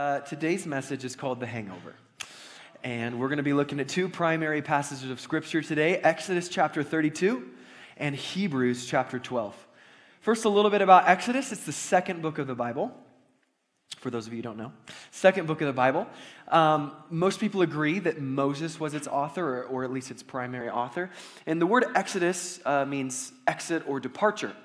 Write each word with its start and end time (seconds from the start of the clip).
Uh, 0.00 0.18
today's 0.20 0.66
message 0.66 1.04
is 1.04 1.14
called 1.14 1.40
The 1.40 1.46
Hangover. 1.46 1.94
And 2.82 3.20
we're 3.20 3.28
going 3.28 3.36
to 3.36 3.42
be 3.42 3.52
looking 3.52 3.80
at 3.80 3.88
two 3.90 4.08
primary 4.08 4.62
passages 4.62 5.10
of 5.10 5.20
Scripture 5.20 5.60
today 5.60 5.98
Exodus 5.98 6.48
chapter 6.48 6.82
32 6.82 7.46
and 7.98 8.16
Hebrews 8.16 8.86
chapter 8.86 9.18
12. 9.18 9.54
First, 10.22 10.46
a 10.46 10.48
little 10.48 10.70
bit 10.70 10.80
about 10.80 11.06
Exodus. 11.06 11.52
It's 11.52 11.66
the 11.66 11.72
second 11.72 12.22
book 12.22 12.38
of 12.38 12.46
the 12.46 12.54
Bible. 12.54 12.96
For 13.98 14.08
those 14.08 14.26
of 14.26 14.32
you 14.32 14.38
who 14.38 14.42
don't 14.42 14.56
know, 14.56 14.72
second 15.10 15.46
book 15.46 15.60
of 15.60 15.66
the 15.66 15.74
Bible. 15.74 16.06
Um, 16.48 16.92
most 17.10 17.38
people 17.38 17.60
agree 17.60 17.98
that 17.98 18.22
Moses 18.22 18.80
was 18.80 18.94
its 18.94 19.06
author, 19.06 19.58
or, 19.58 19.64
or, 19.64 19.84
at 19.84 19.92
least 19.92 20.10
its 20.10 20.22
primary 20.22 20.70
author. 20.70 21.10
And 21.44 21.60
the 21.60 21.66
word 21.66 21.84
Exodus 21.94 22.58
uh, 22.64 22.86
means 22.86 23.32
exit 23.46 23.82
or 23.86 24.00
departure. 24.00 24.56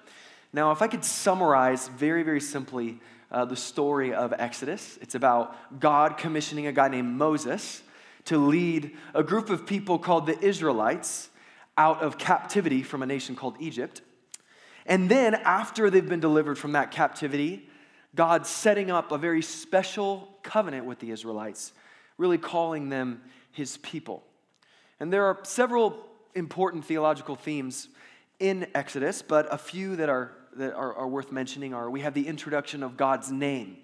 Now, 0.53 0.71
if 0.71 0.81
I 0.81 0.87
could 0.87 1.03
summarize 1.03 1.89
very, 1.89 2.23
very 2.23 2.39
simply 2.39 3.01
uh, 3.35 3.43
the 3.43 3.55
story 3.55 4.13
of 4.13 4.33
Exodus. 4.37 4.97
It's 5.01 5.13
about 5.13 5.79
God 5.81 6.17
commissioning 6.17 6.67
a 6.67 6.71
guy 6.71 6.87
named 6.87 7.09
Moses 7.09 7.83
to 8.23 8.37
lead 8.37 8.95
a 9.13 9.23
group 9.23 9.49
of 9.49 9.67
people 9.67 9.99
called 9.99 10.25
the 10.25 10.39
Israelites 10.39 11.29
out 11.77 12.01
of 12.01 12.17
captivity 12.17 12.81
from 12.81 13.03
a 13.03 13.05
nation 13.05 13.35
called 13.35 13.57
Egypt. 13.59 14.01
And 14.85 15.11
then, 15.11 15.35
after 15.35 15.89
they've 15.89 16.07
been 16.07 16.21
delivered 16.21 16.57
from 16.57 16.71
that 16.71 16.91
captivity, 16.91 17.67
God 18.15 18.47
setting 18.47 18.89
up 18.89 19.11
a 19.11 19.17
very 19.17 19.41
special 19.41 20.29
covenant 20.41 20.85
with 20.85 20.99
the 20.99 21.11
Israelites, 21.11 21.73
really 22.17 22.37
calling 22.37 22.87
them 22.87 23.21
his 23.51 23.75
people. 23.77 24.23
And 25.01 25.11
there 25.11 25.25
are 25.25 25.39
several 25.43 25.97
important 26.35 26.85
theological 26.85 27.35
themes 27.35 27.89
in 28.39 28.67
Exodus, 28.73 29.21
but 29.21 29.53
a 29.53 29.57
few 29.57 29.97
that 29.97 30.07
are 30.07 30.31
that 30.57 30.73
are, 30.73 30.93
are 30.93 31.07
worth 31.07 31.31
mentioning 31.31 31.73
are 31.73 31.89
we 31.89 32.01
have 32.01 32.13
the 32.13 32.27
introduction 32.27 32.83
of 32.83 32.97
God's 32.97 33.31
name, 33.31 33.77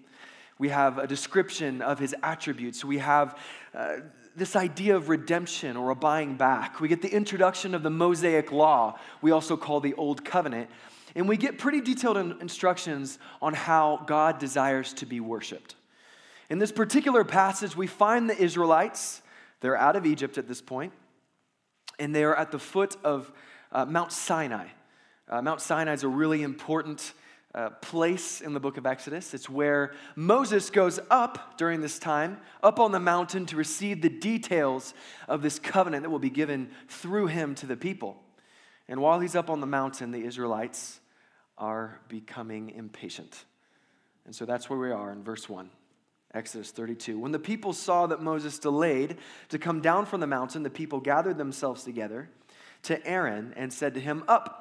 we 0.58 0.70
have 0.70 0.98
a 0.98 1.08
description 1.08 1.82
of 1.82 2.00
his 2.00 2.16
attributes, 2.24 2.86
we 2.86 3.00
have 3.00 3.38
uh, 3.74 3.98
this 4.36 4.56
idea 4.56 4.96
of 4.96 5.10
redemption 5.10 5.76
or 5.76 5.90
a 5.90 5.96
buying 5.96 6.36
back. 6.36 6.80
We 6.80 6.88
get 6.88 7.02
the 7.02 7.14
introduction 7.14 7.76
of 7.76 7.84
the 7.84 7.90
Mosaic 7.90 8.52
law, 8.52 8.98
we 9.22 9.32
also 9.32 9.58
call 9.58 9.80
the 9.80 9.94
Old 9.96 10.24
Covenant. 10.24 10.70
And 11.14 11.28
we 11.28 11.36
get 11.36 11.58
pretty 11.58 11.82
detailed 11.82 12.18
instructions 12.42 13.20
on 13.42 13.54
how 13.54 14.04
God 14.08 14.40
desires 14.40 14.94
to 14.94 15.06
be 15.06 15.20
worshiped. 15.20 15.76
In 16.50 16.58
this 16.58 16.72
particular 16.72 17.24
passage, 17.26 17.76
we 17.76 17.88
find 17.88 18.30
the 18.30 18.38
Israelites. 18.38 19.22
They're 19.60 19.78
out 19.78 19.96
of 19.96 20.06
Egypt 20.06 20.38
at 20.38 20.48
this 20.48 20.62
point, 20.62 20.94
and 22.00 22.16
they 22.16 22.24
are 22.24 22.36
at 22.36 22.52
the 22.52 22.60
foot 22.60 22.96
of 23.04 23.32
uh, 23.72 23.86
Mount 23.86 24.12
Sinai. 24.12 24.68
Uh, 25.32 25.42
Mount 25.42 25.62
Sinai 25.62 25.94
is 25.94 26.04
a 26.04 26.10
really 26.10 26.44
important 26.44 27.14
uh, 27.56 27.70
place 27.70 28.42
in 28.42 28.54
the 28.54 28.60
book 28.60 28.76
of 28.76 28.86
Exodus. 28.86 29.34
It's 29.34 29.50
where 29.50 29.94
Moses 30.18 30.70
goes 30.70 31.00
up 31.10 31.58
during 31.58 31.80
this 31.80 32.00
time, 32.00 32.38
up 32.62 32.80
on 32.80 32.92
the 32.92 33.00
mountain 33.00 33.46
to 33.46 33.56
receive 33.56 34.02
the 34.02 34.10
details 34.10 34.94
of 35.30 35.42
this 35.42 35.58
covenant 35.58 36.04
that 36.04 36.10
will 36.10 36.20
be 36.20 36.30
given 36.30 36.70
through 36.90 37.28
him 37.28 37.56
to 37.56 37.66
the 37.66 37.78
people. 37.78 38.22
And 38.90 39.00
while 39.00 39.22
he's 39.22 39.36
up 39.36 39.50
on 39.50 39.62
the 39.62 39.68
mountain, 39.68 40.12
the 40.12 40.26
Israelites 40.26 41.00
are 41.58 42.02
becoming 42.10 42.70
impatient. 42.72 43.46
And 44.26 44.36
so 44.36 44.44
that's 44.44 44.70
where 44.70 44.80
we 44.80 44.92
are 44.92 45.14
in 45.14 45.24
verse 45.24 45.48
1. 45.48 45.70
Exodus 46.34 46.72
32. 46.72 47.18
When 47.18 47.32
the 47.32 47.40
people 47.40 47.72
saw 47.72 48.06
that 48.08 48.22
Moses 48.22 48.60
delayed 48.60 49.18
to 49.48 49.58
come 49.58 49.80
down 49.80 50.06
from 50.06 50.20
the 50.20 50.28
mountain, 50.28 50.64
the 50.64 50.70
people 50.70 51.00
gathered 51.00 51.38
themselves 51.38 51.84
together 51.86 52.30
to 52.84 53.06
Aaron 53.08 53.54
and 53.56 53.72
said 53.72 53.94
to 53.94 54.00
him, 54.02 54.24
Up, 54.28 54.61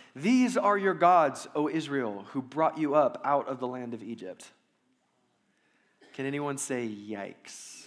these 0.15 0.57
are 0.57 0.77
your 0.77 0.93
gods, 0.93 1.47
O 1.55 1.69
Israel, 1.69 2.25
who 2.31 2.41
brought 2.41 2.77
you 2.77 2.95
up 2.95 3.21
out 3.23 3.47
of 3.47 3.59
the 3.59 3.67
land 3.67 3.93
of 3.93 4.03
Egypt. 4.03 4.49
Can 6.13 6.25
anyone 6.25 6.57
say 6.57 6.87
yikes? 6.87 7.85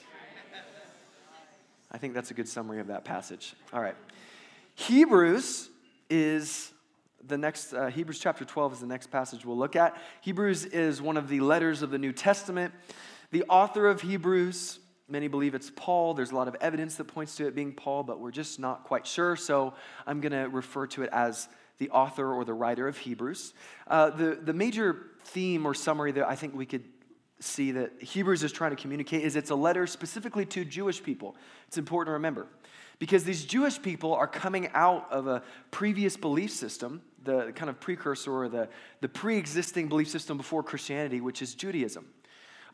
I 1.91 1.99
think 1.99 2.15
that's 2.15 2.31
a 2.31 2.35
good 2.35 2.49
summary 2.49 2.81
of 2.81 2.89
that 2.89 3.05
passage. 3.05 3.55
All 3.73 3.81
right. 3.81 3.95
Hebrews 4.75 5.69
is 6.11 6.73
the 7.27 7.39
next, 7.39 7.73
uh, 7.73 7.87
Hebrews 7.87 8.19
chapter 8.19 8.45
12 8.45 8.75
is 8.75 8.81
the 8.81 8.87
next 8.87 9.11
passage 9.11 9.45
we'll 9.45 9.57
look 9.57 9.77
at. 9.77 9.97
Hebrews 10.23 10.65
is 10.65 11.01
one 11.01 11.17
of 11.17 11.29
the 11.29 11.41
letters 11.41 11.83
of 11.83 11.91
the 11.91 11.99
New 11.99 12.13
Testament. 12.13 12.75
The 13.31 13.45
author 13.45 13.87
of 13.87 14.01
Hebrews, 14.01 14.81
many 15.09 15.29
believe 15.29 15.55
it's 15.55 15.71
Paul. 15.75 16.15
There's 16.15 16.33
a 16.33 16.35
lot 16.35 16.49
of 16.49 16.57
evidence 16.61 16.97
that 16.97 17.05
points 17.05 17.37
to 17.37 17.47
it 17.47 17.55
being 17.55 17.73
Paul, 17.73 18.03
but 18.03 18.19
we're 18.19 18.31
just 18.31 18.59
not 18.59 18.85
quite 18.85 19.07
sure. 19.07 19.37
So 19.37 19.75
I'm 20.07 20.21
going 20.21 20.33
to 20.33 20.49
refer 20.49 20.87
to 20.89 21.03
it 21.03 21.11
as 21.13 21.49
the 21.79 21.91
author 21.91 22.33
or 22.33 22.45
the 22.45 22.55
writer 22.55 22.89
of 22.89 22.99
Hebrews. 22.99 23.53
Uh, 23.87 24.11
the, 24.11 24.39
the 24.41 24.53
major 24.53 25.07
theme 25.25 25.67
or 25.67 25.75
summary 25.75 26.13
that 26.13 26.29
I 26.29 26.35
think 26.35 26.55
we 26.55 26.67
could 26.67 26.85
see 27.41 27.73
that 27.73 28.03
Hebrews 28.03 28.43
is 28.43 28.53
trying 28.53 28.71
to 28.71 28.77
communicate 28.81 29.23
is 29.23 29.37
it's 29.37 29.51
a 29.51 29.55
letter 29.55 29.87
specifically 29.87 30.47
to 30.47 30.65
Jewish 30.65 31.03
people. 31.03 31.37
It's 31.67 31.79
important 31.79 32.09
to 32.09 32.13
remember 32.13 32.47
because 32.99 33.25
these 33.25 33.45
Jewish 33.45 33.81
people 33.81 34.15
are 34.15 34.27
coming 34.27 34.69
out 34.73 35.11
of 35.11 35.27
a 35.27 35.43
previous 35.71 36.17
belief 36.17 36.53
system, 36.53 37.03
the 37.25 37.53
kind 37.55 37.69
of 37.69 37.81
precursor 37.81 38.33
or 38.33 38.49
the, 38.49 38.69
the 39.01 39.09
pre 39.09 39.37
existing 39.37 39.89
belief 39.89 40.09
system 40.09 40.37
before 40.37 40.63
Christianity, 40.63 41.21
which 41.21 41.43
is 41.43 41.55
Judaism. 41.55 42.07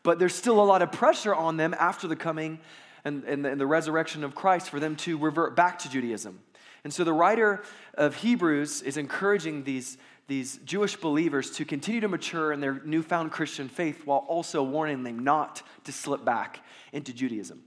But 0.03 0.19
there's 0.19 0.35
still 0.35 0.63
a 0.63 0.65
lot 0.65 0.83
of 0.83 0.93
pressure 0.93 1.35
on 1.35 1.57
them 1.57 1.75
after 1.79 2.09
the 2.09 2.17
coming 2.17 2.61
and, 3.05 3.25
and, 3.25 3.45
the, 3.45 3.51
and 3.51 3.61
the 3.61 3.67
resurrection 3.67 4.25
of 4.25 4.35
Christ 4.35 4.71
for 4.71 4.81
them 4.81 4.97
to 4.97 5.19
revert 5.19 5.57
back 5.57 5.79
to 5.81 5.91
Judaism. 5.91 6.41
And 6.85 6.93
so 6.93 7.05
the 7.05 7.13
writer 7.13 7.63
of 7.95 8.17
Hebrews 8.17 8.83
is 8.83 8.97
encouraging 8.97 9.65
these, 9.65 9.99
these 10.29 10.59
Jewish 10.65 10.97
believers 10.97 11.51
to 11.53 11.65
continue 11.65 12.01
to 12.01 12.09
mature 12.09 12.53
in 12.53 12.61
their 12.61 12.81
newfound 12.85 13.33
Christian 13.33 13.69
faith 13.69 14.07
while 14.07 14.25
also 14.29 14.63
warning 14.63 15.03
them 15.03 15.19
not 15.19 15.63
to 15.85 15.93
slip 15.93 16.25
back 16.25 16.65
into 16.93 17.13
Judaism. 17.13 17.63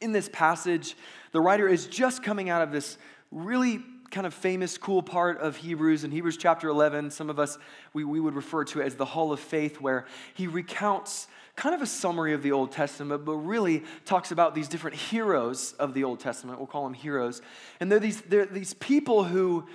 In 0.00 0.12
this 0.12 0.28
passage, 0.28 0.96
the 1.32 1.40
writer 1.40 1.68
is 1.68 1.86
just 1.86 2.22
coming 2.22 2.50
out 2.50 2.62
of 2.62 2.72
this 2.72 2.98
really 3.30 3.80
kind 4.12 4.26
of 4.26 4.34
famous, 4.34 4.76
cool 4.76 5.02
part 5.02 5.38
of 5.38 5.56
Hebrews. 5.56 6.04
In 6.04 6.10
Hebrews 6.10 6.36
chapter 6.36 6.68
11, 6.68 7.10
some 7.10 7.30
of 7.30 7.38
us, 7.38 7.56
we, 7.94 8.04
we 8.04 8.20
would 8.20 8.34
refer 8.34 8.62
to 8.64 8.80
it 8.80 8.86
as 8.86 8.94
the 8.94 9.06
Hall 9.06 9.32
of 9.32 9.40
Faith, 9.40 9.80
where 9.80 10.04
he 10.34 10.46
recounts 10.46 11.28
kind 11.56 11.74
of 11.74 11.82
a 11.82 11.86
summary 11.86 12.32
of 12.32 12.42
the 12.42 12.52
Old 12.52 12.72
Testament, 12.72 13.24
but 13.24 13.36
really 13.36 13.84
talks 14.04 14.30
about 14.30 14.54
these 14.54 14.68
different 14.68 14.96
heroes 14.96 15.74
of 15.74 15.94
the 15.94 16.04
Old 16.04 16.20
Testament. 16.20 16.58
We'll 16.58 16.66
call 16.66 16.84
them 16.84 16.94
heroes. 16.94 17.42
And 17.80 17.90
they're 17.90 18.00
these, 18.00 18.20
they're 18.22 18.46
these 18.46 18.74
people 18.74 19.24
who 19.24 19.66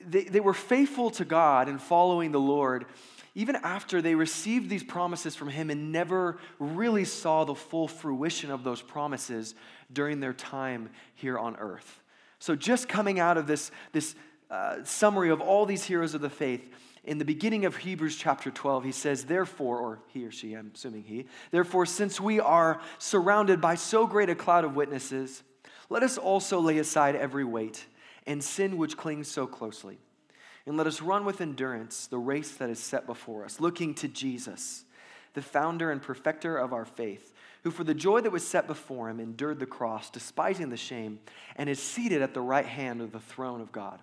they, 0.00 0.24
they 0.24 0.40
were 0.40 0.54
faithful 0.54 1.10
to 1.10 1.24
God 1.24 1.68
and 1.68 1.80
following 1.80 2.30
the 2.30 2.40
Lord 2.40 2.86
even 3.38 3.54
after 3.54 4.02
they 4.02 4.16
received 4.16 4.68
these 4.68 4.82
promises 4.82 5.36
from 5.36 5.48
Him 5.48 5.70
and 5.70 5.92
never 5.92 6.38
really 6.58 7.04
saw 7.04 7.44
the 7.44 7.54
full 7.54 7.86
fruition 7.86 8.50
of 8.50 8.64
those 8.64 8.82
promises 8.82 9.54
during 9.92 10.18
their 10.18 10.32
time 10.32 10.90
here 11.14 11.38
on 11.38 11.54
earth. 11.54 12.00
So, 12.40 12.56
just 12.56 12.88
coming 12.88 13.20
out 13.20 13.36
of 13.36 13.46
this, 13.46 13.70
this 13.92 14.16
uh, 14.50 14.82
summary 14.82 15.30
of 15.30 15.40
all 15.40 15.66
these 15.66 15.84
heroes 15.84 16.14
of 16.14 16.20
the 16.20 16.28
faith, 16.28 16.68
in 17.08 17.16
the 17.16 17.24
beginning 17.24 17.64
of 17.64 17.74
Hebrews 17.74 18.16
chapter 18.16 18.50
12, 18.50 18.84
he 18.84 18.92
says, 18.92 19.24
Therefore, 19.24 19.78
or 19.78 19.98
he 20.08 20.26
or 20.26 20.30
she, 20.30 20.52
I'm 20.52 20.72
assuming 20.74 21.04
he, 21.04 21.24
therefore, 21.50 21.86
since 21.86 22.20
we 22.20 22.38
are 22.38 22.82
surrounded 22.98 23.62
by 23.62 23.76
so 23.76 24.06
great 24.06 24.28
a 24.28 24.34
cloud 24.34 24.62
of 24.62 24.76
witnesses, 24.76 25.42
let 25.88 26.02
us 26.02 26.18
also 26.18 26.60
lay 26.60 26.76
aside 26.76 27.16
every 27.16 27.44
weight 27.44 27.86
and 28.26 28.44
sin 28.44 28.76
which 28.76 28.98
clings 28.98 29.26
so 29.26 29.46
closely. 29.46 29.96
And 30.66 30.76
let 30.76 30.86
us 30.86 31.00
run 31.00 31.24
with 31.24 31.40
endurance 31.40 32.08
the 32.08 32.18
race 32.18 32.50
that 32.56 32.68
is 32.68 32.78
set 32.78 33.06
before 33.06 33.42
us, 33.42 33.58
looking 33.58 33.94
to 33.94 34.08
Jesus, 34.08 34.84
the 35.32 35.40
founder 35.40 35.90
and 35.90 36.02
perfecter 36.02 36.58
of 36.58 36.74
our 36.74 36.84
faith, 36.84 37.32
who 37.64 37.70
for 37.70 37.84
the 37.84 37.94
joy 37.94 38.20
that 38.20 38.32
was 38.32 38.46
set 38.46 38.66
before 38.66 39.08
him 39.08 39.18
endured 39.18 39.60
the 39.60 39.66
cross, 39.66 40.10
despising 40.10 40.68
the 40.68 40.76
shame, 40.76 41.20
and 41.56 41.70
is 41.70 41.82
seated 41.82 42.20
at 42.20 42.34
the 42.34 42.42
right 42.42 42.66
hand 42.66 43.00
of 43.00 43.12
the 43.12 43.18
throne 43.18 43.62
of 43.62 43.72
God. 43.72 43.98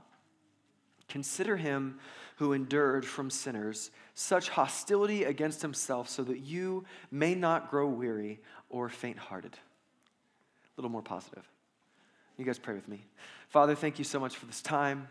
Consider 1.08 1.58
him 1.58 2.00
who 2.38 2.54
endured 2.54 3.06
from 3.06 3.30
sinners 3.30 3.92
such 4.14 4.50
hostility 4.50 5.24
against 5.24 5.62
himself, 5.62 6.10
so 6.10 6.24
that 6.24 6.40
you 6.40 6.86
may 7.12 7.36
not 7.36 7.70
grow 7.70 7.88
weary 7.88 8.40
or 8.70 8.90
faint 8.90 9.18
hearted. 9.18 9.54
A 9.54 10.82
little 10.82 10.92
more 10.92 11.02
positive. 11.02 11.48
You 12.38 12.44
guys 12.44 12.60
pray 12.60 12.74
with 12.74 12.88
me. 12.88 13.06
Father, 13.48 13.76
thank 13.76 13.98
you 13.98 14.04
so 14.04 14.20
much 14.20 14.36
for 14.36 14.46
this 14.46 14.62
time. 14.62 15.08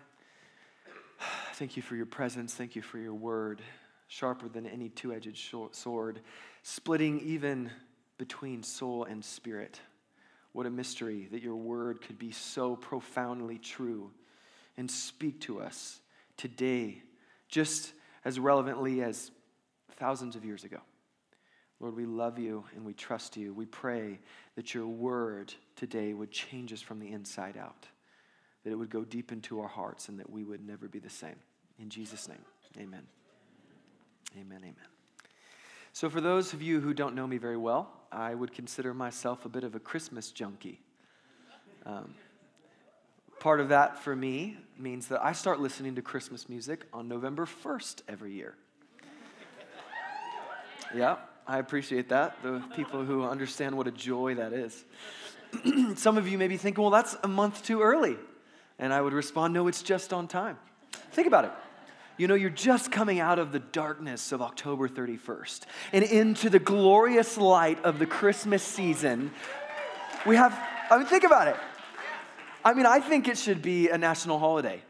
Thank 1.55 1.77
you 1.77 1.83
for 1.83 1.97
your 1.97 2.07
presence. 2.07 2.53
Thank 2.53 2.77
you 2.77 2.83
for 2.83 2.99
your 2.99 3.15
word, 3.15 3.63
sharper 4.09 4.49
than 4.49 4.67
any 4.67 4.91
two 4.91 5.13
edged 5.13 5.39
sword, 5.71 6.21
splitting 6.63 7.21
even 7.21 7.71
between 8.19 8.63
soul 8.63 9.05
and 9.05 9.25
spirit. 9.25 9.81
What 10.53 10.67
a 10.67 10.71
mystery 10.71 11.29
that 11.33 11.43
your 11.43 11.57
word 11.57 12.01
could 12.01 12.19
be 12.19 12.31
so 12.31 12.77
profoundly 12.77 13.59
true 13.59 14.11
and 14.77 14.91
speak 14.91 15.41
to 15.43 15.61
us 15.61 16.01
today, 16.37 17.03
just 17.55 17.93
as 18.25 18.41
relevantly 18.41 19.01
as 19.01 19.31
thousands 19.97 20.35
of 20.35 20.45
years 20.45 20.65
ago. 20.65 20.79
Lord, 21.79 21.95
we 21.95 22.05
love 22.05 22.37
you 22.37 22.65
and 22.75 22.85
we 22.85 22.95
trust 22.95 23.37
you. 23.37 23.55
We 23.55 23.65
pray 23.65 24.19
that 24.57 24.75
your 24.75 24.89
word 24.89 25.55
today 25.77 26.15
would 26.15 26.33
change 26.33 26.73
us 26.73 26.81
from 26.81 26.99
the 26.99 27.13
inside 27.13 27.57
out, 27.57 27.87
that 28.65 28.73
it 28.73 28.75
would 28.75 28.91
go 28.91 29.05
deep 29.05 29.31
into 29.31 29.61
our 29.61 29.69
hearts, 29.69 30.09
and 30.09 30.19
that 30.19 30.29
we 30.29 30.43
would 30.43 30.67
never 30.67 30.89
be 30.89 30.99
the 30.99 31.09
same. 31.09 31.37
In 31.79 31.91
Jesus' 31.91 32.29
name, 32.29 32.45
amen. 32.77 33.03
Amen, 34.37 34.59
amen. 34.59 34.75
So, 35.93 36.11
for 36.11 36.21
those 36.21 36.55
of 36.55 36.61
you 36.61 36.81
who 36.81 36.93
don't 36.93 37.15
know 37.15 37.29
me 37.29 37.39
very 37.39 37.57
well, 37.57 37.89
I 38.11 38.35
would 38.35 38.53
consider 38.53 38.93
myself 38.93 39.45
a 39.45 39.49
bit 39.49 39.63
of 39.63 39.77
a 39.77 39.81
Christmas 39.81 40.33
junkie. 40.33 40.81
Um, 41.87 42.15
part 43.45 43.61
of 43.61 43.69
that 43.69 43.99
for 43.99 44.17
me 44.17 44.57
means 44.79 45.09
that 45.09 45.23
I 45.23 45.35
start 45.35 45.61
listening 45.61 45.97
to 45.97 46.03
Christmas 46.03 46.49
music 46.49 46.87
on 46.95 47.09
November 47.09 47.45
1st 47.45 48.01
every 48.09 48.33
year. 48.33 48.55
Yeah, 50.95 51.17
I 51.47 51.59
appreciate 51.59 52.09
that. 52.09 52.43
The 52.43 52.63
people 52.75 53.05
who 53.05 53.23
understand 53.23 53.77
what 53.77 53.87
a 53.87 53.91
joy 53.91 54.37
that 54.37 54.55
is. 54.55 54.83
Some 55.97 56.17
of 56.17 56.27
you 56.27 56.39
may 56.39 56.49
be 56.49 56.57
thinking, 56.57 56.81
well, 56.81 56.91
that's 56.91 57.19
a 57.23 57.29
month 57.29 57.63
too 57.63 57.83
early. 57.83 58.17
And 58.79 58.95
I 58.95 59.03
would 59.03 59.13
respond, 59.13 59.53
no, 59.53 59.69
it's 59.69 59.83
just 59.83 60.15
on 60.15 60.27
time. 60.27 60.57
Think 61.13 61.27
about 61.27 61.45
it. 61.45 61.53
You 62.17 62.29
know, 62.29 62.35
you're 62.35 62.49
just 62.49 62.91
coming 62.91 63.21
out 63.21 63.39
of 63.39 63.53
the 63.53 63.61
darkness 63.61 64.33
of 64.33 64.41
October 64.41 64.89
31st 64.89 65.65
and 65.93 66.03
into 66.03 66.49
the 66.49 66.59
glorious 66.59 67.37
light 67.37 67.85
of 67.85 67.99
the 67.99 68.07
Christmas 68.07 68.63
season. 68.63 69.33
We 70.25 70.37
have, 70.37 70.59
I 70.91 70.97
mean, 70.97 71.07
think 71.07 71.25
about 71.25 71.49
it. 71.49 71.57
I 72.65 72.73
mean, 72.73 72.87
I 72.87 73.01
think 73.01 73.29
it 73.29 73.37
should 73.37 73.61
be 73.61 73.91
a 73.91 73.99
national 73.99 74.39
holiday. 74.39 74.83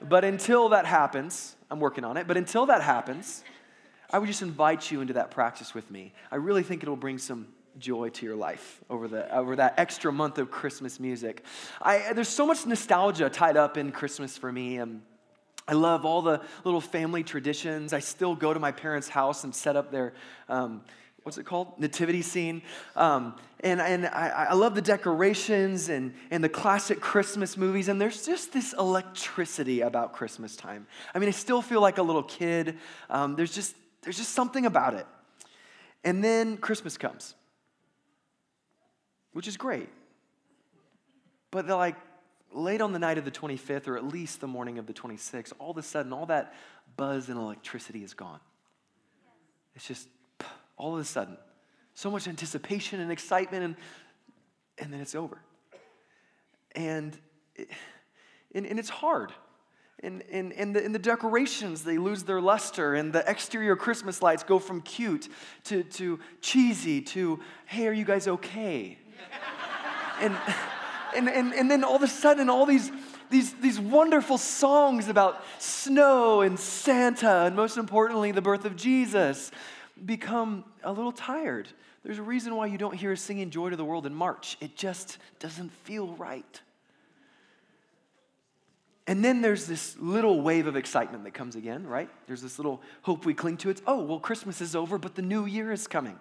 But 0.00 0.24
until 0.24 0.70
that 0.70 0.86
happens, 0.86 1.54
I'm 1.70 1.78
working 1.78 2.04
on 2.04 2.16
it, 2.16 2.26
but 2.26 2.36
until 2.36 2.66
that 2.66 2.82
happens, 2.82 3.44
I 4.10 4.18
would 4.18 4.26
just 4.26 4.42
invite 4.42 4.90
you 4.90 5.00
into 5.00 5.12
that 5.14 5.30
practice 5.30 5.74
with 5.74 5.90
me. 5.90 6.12
I 6.30 6.36
really 6.36 6.62
think 6.62 6.82
it'll 6.82 6.96
bring 6.96 7.18
some 7.18 7.48
joy 7.78 8.10
to 8.10 8.26
your 8.26 8.36
life 8.36 8.80
over, 8.90 9.08
the, 9.08 9.34
over 9.34 9.56
that 9.56 9.74
extra 9.78 10.12
month 10.12 10.38
of 10.38 10.50
Christmas 10.50 11.00
music. 11.00 11.44
I, 11.80 12.12
there's 12.12 12.28
so 12.28 12.46
much 12.46 12.66
nostalgia 12.66 13.30
tied 13.30 13.56
up 13.56 13.76
in 13.76 13.92
Christmas 13.92 14.36
for 14.36 14.52
me. 14.52 14.78
And 14.78 15.02
I 15.66 15.72
love 15.74 16.04
all 16.04 16.22
the 16.22 16.42
little 16.64 16.80
family 16.80 17.22
traditions. 17.22 17.92
I 17.92 18.00
still 18.00 18.34
go 18.34 18.52
to 18.52 18.60
my 18.60 18.72
parents' 18.72 19.08
house 19.08 19.44
and 19.44 19.54
set 19.54 19.76
up 19.76 19.90
their. 19.90 20.14
Um, 20.48 20.82
what's 21.22 21.38
it 21.38 21.44
called? 21.44 21.78
Nativity 21.78 22.22
scene. 22.22 22.62
Um, 22.96 23.36
and 23.60 23.80
and 23.80 24.06
I, 24.06 24.46
I, 24.50 24.54
love 24.54 24.74
the 24.74 24.82
decorations 24.82 25.88
and, 25.88 26.14
and 26.30 26.42
the 26.42 26.48
classic 26.48 27.00
Christmas 27.00 27.56
movies. 27.56 27.88
And 27.88 28.00
there's 28.00 28.26
just 28.26 28.52
this 28.52 28.72
electricity 28.72 29.82
about 29.82 30.12
Christmas 30.12 30.56
time. 30.56 30.86
I 31.14 31.18
mean, 31.18 31.28
I 31.28 31.32
still 31.32 31.62
feel 31.62 31.80
like 31.80 31.98
a 31.98 32.02
little 32.02 32.24
kid. 32.24 32.78
Um, 33.08 33.36
there's 33.36 33.54
just 33.54 33.76
there's 34.02 34.16
just 34.16 34.30
something 34.30 34.66
about 34.66 34.94
it. 34.94 35.06
And 36.04 36.22
then 36.24 36.56
Christmas 36.56 36.98
comes, 36.98 37.34
which 39.32 39.46
is 39.46 39.56
great. 39.56 39.88
But 41.52 41.66
they're 41.66 41.76
like 41.76 41.96
late 42.52 42.80
on 42.80 42.92
the 42.92 42.98
night 42.98 43.18
of 43.18 43.24
the 43.24 43.30
25th, 43.30 43.88
or 43.88 43.96
at 43.96 44.04
least 44.04 44.40
the 44.40 44.46
morning 44.46 44.78
of 44.78 44.86
the 44.86 44.92
26th, 44.92 45.52
all 45.58 45.70
of 45.70 45.78
a 45.78 45.82
sudden, 45.82 46.12
all 46.12 46.26
that 46.26 46.54
buzz 46.96 47.28
and 47.28 47.38
electricity 47.38 48.02
is 48.02 48.14
gone. 48.14 48.40
It's 49.74 49.86
just 49.86 50.08
all 50.82 50.94
of 50.94 51.00
a 51.00 51.04
sudden, 51.04 51.36
so 51.94 52.10
much 52.10 52.26
anticipation 52.26 53.00
and 53.00 53.12
excitement, 53.12 53.64
and, 53.64 53.76
and 54.78 54.92
then 54.92 55.00
it's 55.00 55.14
over. 55.14 55.38
And, 56.74 57.16
it, 57.54 57.68
and, 58.54 58.66
and 58.66 58.78
it's 58.78 58.88
hard 58.88 59.32
and, 60.02 60.22
and, 60.32 60.52
and, 60.54 60.74
the, 60.74 60.84
and 60.84 60.94
the 60.94 60.98
decorations, 60.98 61.84
they 61.84 61.96
lose 61.96 62.24
their 62.24 62.40
luster, 62.40 62.94
and 62.94 63.12
the 63.12 63.28
exterior 63.30 63.76
Christmas 63.76 64.20
lights 64.20 64.42
go 64.42 64.58
from 64.58 64.80
cute 64.82 65.28
to, 65.64 65.84
to 65.84 66.18
cheesy 66.40 67.00
to, 67.02 67.38
hey, 67.66 67.86
are 67.86 67.92
you 67.92 68.04
guys 68.04 68.26
okay? 68.26 68.98
and, 70.20 70.36
and, 71.14 71.28
and, 71.28 71.54
and 71.54 71.70
then 71.70 71.84
all 71.84 71.96
of 71.96 72.02
a 72.02 72.08
sudden, 72.08 72.50
all 72.50 72.66
these, 72.66 72.90
these, 73.30 73.54
these 73.54 73.78
wonderful 73.78 74.38
songs 74.38 75.06
about 75.06 75.44
snow 75.58 76.40
and 76.40 76.58
Santa, 76.58 77.44
and 77.44 77.54
most 77.54 77.76
importantly, 77.76 78.32
the 78.32 78.42
birth 78.42 78.64
of 78.64 78.74
Jesus, 78.74 79.52
become 80.04 80.64
a 80.82 80.92
little 80.92 81.12
tired. 81.12 81.68
There's 82.04 82.18
a 82.18 82.22
reason 82.22 82.56
why 82.56 82.66
you 82.66 82.78
don't 82.78 82.94
hear 82.94 83.12
us 83.12 83.20
singing 83.20 83.50
Joy 83.50 83.70
to 83.70 83.76
the 83.76 83.84
World 83.84 84.06
in 84.06 84.14
March. 84.14 84.56
It 84.60 84.76
just 84.76 85.18
doesn't 85.38 85.70
feel 85.84 86.08
right. 86.08 86.60
And 89.06 89.24
then 89.24 89.42
there's 89.42 89.66
this 89.66 89.96
little 89.98 90.40
wave 90.40 90.66
of 90.66 90.76
excitement 90.76 91.24
that 91.24 91.34
comes 91.34 91.56
again, 91.56 91.86
right? 91.86 92.08
There's 92.26 92.42
this 92.42 92.58
little 92.58 92.80
hope 93.02 93.24
we 93.24 93.34
cling 93.34 93.56
to. 93.58 93.70
It's, 93.70 93.82
oh, 93.86 94.02
well, 94.02 94.20
Christmas 94.20 94.60
is 94.60 94.76
over, 94.76 94.96
but 94.98 95.14
the 95.14 95.22
new 95.22 95.44
year 95.44 95.72
is 95.72 95.86
coming. 95.86 96.18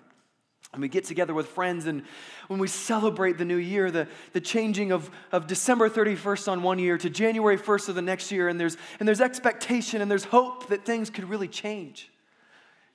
And 0.73 0.81
we 0.81 0.87
get 0.87 1.03
together 1.03 1.33
with 1.33 1.47
friends, 1.47 1.85
and 1.85 2.03
when 2.47 2.59
we 2.59 2.67
celebrate 2.67 3.37
the 3.37 3.45
new 3.45 3.57
year, 3.57 3.91
the, 3.91 4.07
the 4.31 4.39
changing 4.39 4.91
of, 4.91 5.11
of 5.31 5.45
December 5.45 5.89
31st 5.89 6.49
on 6.49 6.63
one 6.63 6.79
year 6.79 6.97
to 6.97 7.09
January 7.09 7.57
1st 7.57 7.89
of 7.89 7.95
the 7.95 8.01
next 8.01 8.31
year, 8.31 8.47
and 8.47 8.59
there's, 8.59 8.77
and 8.99 9.07
there's 9.07 9.19
expectation 9.19 10.01
and 10.01 10.09
there's 10.09 10.23
hope 10.23 10.67
that 10.69 10.85
things 10.85 11.09
could 11.09 11.29
really 11.29 11.49
change. 11.49 12.10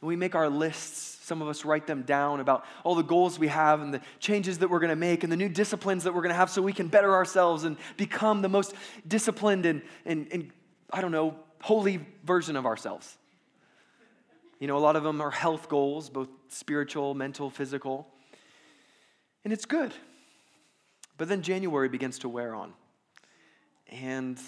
And 0.06 0.08
we 0.08 0.14
make 0.14 0.37
our 0.37 0.49
lists 0.49 1.19
some 1.26 1.43
of 1.43 1.49
us 1.49 1.64
write 1.64 1.88
them 1.88 2.03
down 2.03 2.38
about 2.38 2.64
all 2.85 2.94
the 2.94 3.03
goals 3.03 3.41
we 3.41 3.49
have 3.49 3.81
and 3.81 3.93
the 3.93 4.00
changes 4.20 4.58
that 4.58 4.70
we're 4.70 4.79
going 4.79 4.91
to 4.91 4.94
make 4.94 5.25
and 5.25 5.32
the 5.32 5.37
new 5.37 5.49
disciplines 5.49 6.05
that 6.05 6.14
we're 6.14 6.23
going 6.23 6.31
to 6.31 6.37
have 6.37 6.49
so 6.49 6.62
we 6.62 6.73
can 6.73 6.87
better 6.87 7.12
ourselves 7.12 7.64
and 7.64 7.76
become 7.97 8.41
the 8.41 8.49
most 8.49 8.75
disciplined 9.08 9.67
and, 9.67 9.82
and, 10.05 10.29
and, 10.31 10.53
I 10.93 11.00
don't 11.00 11.11
know, 11.11 11.35
holy 11.61 12.06
version 12.23 12.55
of 12.55 12.67
ourselves. 12.67 13.19
You 14.61 14.69
know, 14.69 14.76
a 14.76 14.79
lot 14.79 14.94
of 14.94 15.03
them 15.03 15.20
are 15.20 15.32
health 15.32 15.69
goals, 15.69 16.08
both 16.08 16.29
spiritual, 16.50 17.14
mental, 17.14 17.50
physical. 17.50 18.06
And 19.43 19.53
it's 19.53 19.64
good. 19.64 19.93
But 21.19 21.26
then 21.26 21.43
January 21.43 21.88
begins 21.88 22.20
to 22.20 22.29
wear 22.29 22.55
on. 22.55 22.75
And 23.88 24.38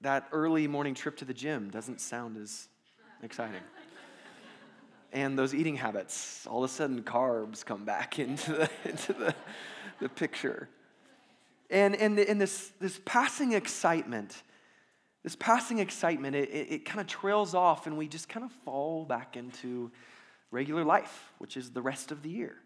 that 0.00 0.26
early 0.32 0.66
morning 0.66 0.94
trip 0.94 1.18
to 1.18 1.26
the 1.26 1.34
gym 1.34 1.68
doesn't 1.68 2.00
sound 2.00 2.38
as 2.38 2.68
exciting 3.22 3.60
and 5.12 5.38
those 5.38 5.54
eating 5.54 5.76
habits, 5.76 6.46
all 6.46 6.64
of 6.64 6.70
a 6.70 6.72
sudden 6.72 7.02
carbs 7.02 7.64
come 7.64 7.84
back 7.84 8.18
into 8.18 8.52
the, 8.52 8.70
into 8.84 9.12
the, 9.12 9.34
the 10.00 10.08
picture. 10.08 10.68
And, 11.70 11.94
and, 11.96 12.18
and 12.18 12.40
this, 12.40 12.72
this 12.80 13.00
passing 13.04 13.52
excitement, 13.52 14.42
this 15.22 15.36
passing 15.36 15.78
excitement, 15.78 16.34
it, 16.34 16.48
it, 16.50 16.72
it 16.72 16.84
kind 16.84 17.00
of 17.00 17.06
trails 17.06 17.54
off 17.54 17.86
and 17.86 17.98
we 17.98 18.08
just 18.08 18.28
kind 18.28 18.44
of 18.44 18.52
fall 18.64 19.04
back 19.04 19.36
into 19.36 19.90
regular 20.50 20.84
life, 20.84 21.32
which 21.38 21.56
is 21.56 21.70
the 21.70 21.82
rest 21.82 22.10
of 22.10 22.22
the 22.22 22.30
year. 22.30 22.56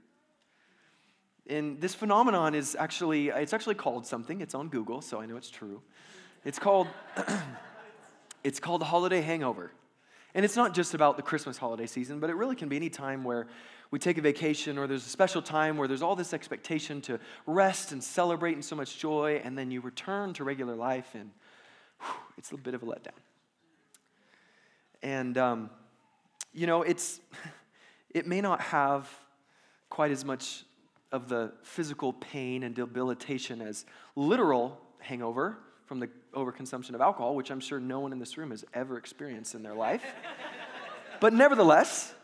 And 1.49 1.81
this 1.81 1.95
phenomenon 1.95 2.55
is 2.55 2.77
actually, 2.79 3.29
it's 3.29 3.53
actually 3.53 3.75
called 3.75 4.07
something. 4.07 4.41
It's 4.41 4.55
on 4.55 4.69
Google, 4.69 5.01
so 5.01 5.21
I 5.21 5.27
know 5.27 5.37
it's 5.37 5.51
true. 5.51 5.83
It's 6.45 6.59
called, 6.59 6.87
it's 8.45 8.61
called 8.61 8.81
the 8.81 8.87
holiday 8.87 9.21
hangover. 9.21 9.73
And 10.35 10.45
it's 10.45 10.57
not 10.57 10.73
just 10.73 10.95
about 10.95 11.17
the 11.17 11.23
Christmas 11.23 11.59
holiday 11.59 11.87
season, 11.87 12.19
but 12.19 12.31
it 12.31 12.37
really 12.37 12.57
can 12.57 12.69
be 12.69 12.77
any 12.77 12.89
time 12.89 13.23
where 13.23 13.49
we 13.91 13.99
take 13.99 14.17
a 14.17 14.23
vacation 14.23 14.79
or 14.79 14.87
there's 14.87 15.05
a 15.07 15.11
special 15.11 15.43
time 15.43 15.77
where 15.77 15.87
there's 15.87 16.01
all 16.01 16.17
this 16.17 16.33
expectation 16.33 17.03
to 17.03 17.21
rest 17.47 17.93
and 17.93 18.03
celebrate 18.03 18.55
and 18.55 18.65
so 18.65 18.75
much 18.75 18.99
joy, 18.99 19.41
and 19.45 19.57
then 19.57 19.71
you 19.71 19.83
return 19.83 20.33
to 20.35 20.45
regular 20.45 20.75
life 20.75 21.15
and 21.15 21.31
whew, 22.01 22.15
it's 22.39 22.51
a 22.51 22.57
bit 22.57 22.73
of 22.73 22.83
a 22.83 22.87
letdown. 22.87 23.11
And, 25.03 25.37
um, 25.37 25.71
you 26.55 26.67
know, 26.67 26.83
it's, 26.83 27.21
it 28.11 28.27
may 28.27 28.41
not 28.41 28.61
have 28.61 29.11
quite 29.91 30.13
as 30.13 30.25
much 30.25 30.65
of 31.11 31.29
the 31.29 31.53
physical 31.63 32.15
pain 32.15 32.63
and 32.63 32.75
debilitation 32.75 33.61
as 33.61 33.85
literal 34.17 34.81
hangover 34.99 35.59
from 35.87 36.01
the 36.01 36.09
overconsumption 36.35 36.95
of 36.95 37.01
alcohol, 37.01 37.35
which 37.35 37.51
I'm 37.51 37.61
sure 37.61 37.81
no 37.81 38.01
one 38.01 38.13
in 38.13 38.19
this 38.19 38.39
room 38.39 38.51
has 38.51 38.65
ever 38.73 38.97
experienced 38.97 39.55
in 39.55 39.63
their 39.63 39.75
life. 39.75 40.05
but 41.21 41.33
nevertheless, 41.33 42.15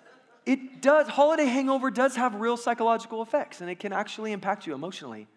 it 0.47 0.81
does, 0.81 1.09
holiday 1.09 1.45
hangover 1.45 1.91
does 1.91 2.17
have 2.17 2.37
real 2.37 2.57
psychological 2.57 3.23
effects, 3.23 3.61
and 3.61 3.69
it 3.69 3.79
can 3.79 3.93
actually 3.93 4.33
impact 4.33 4.67
you 4.67 4.75
emotionally 4.75 5.29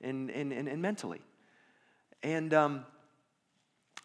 and, 0.00 0.30
and, 0.30 0.52
and, 0.52 0.68
and 0.68 0.82
mentally. 0.82 1.20
And 2.22 2.52
um, 2.52 2.84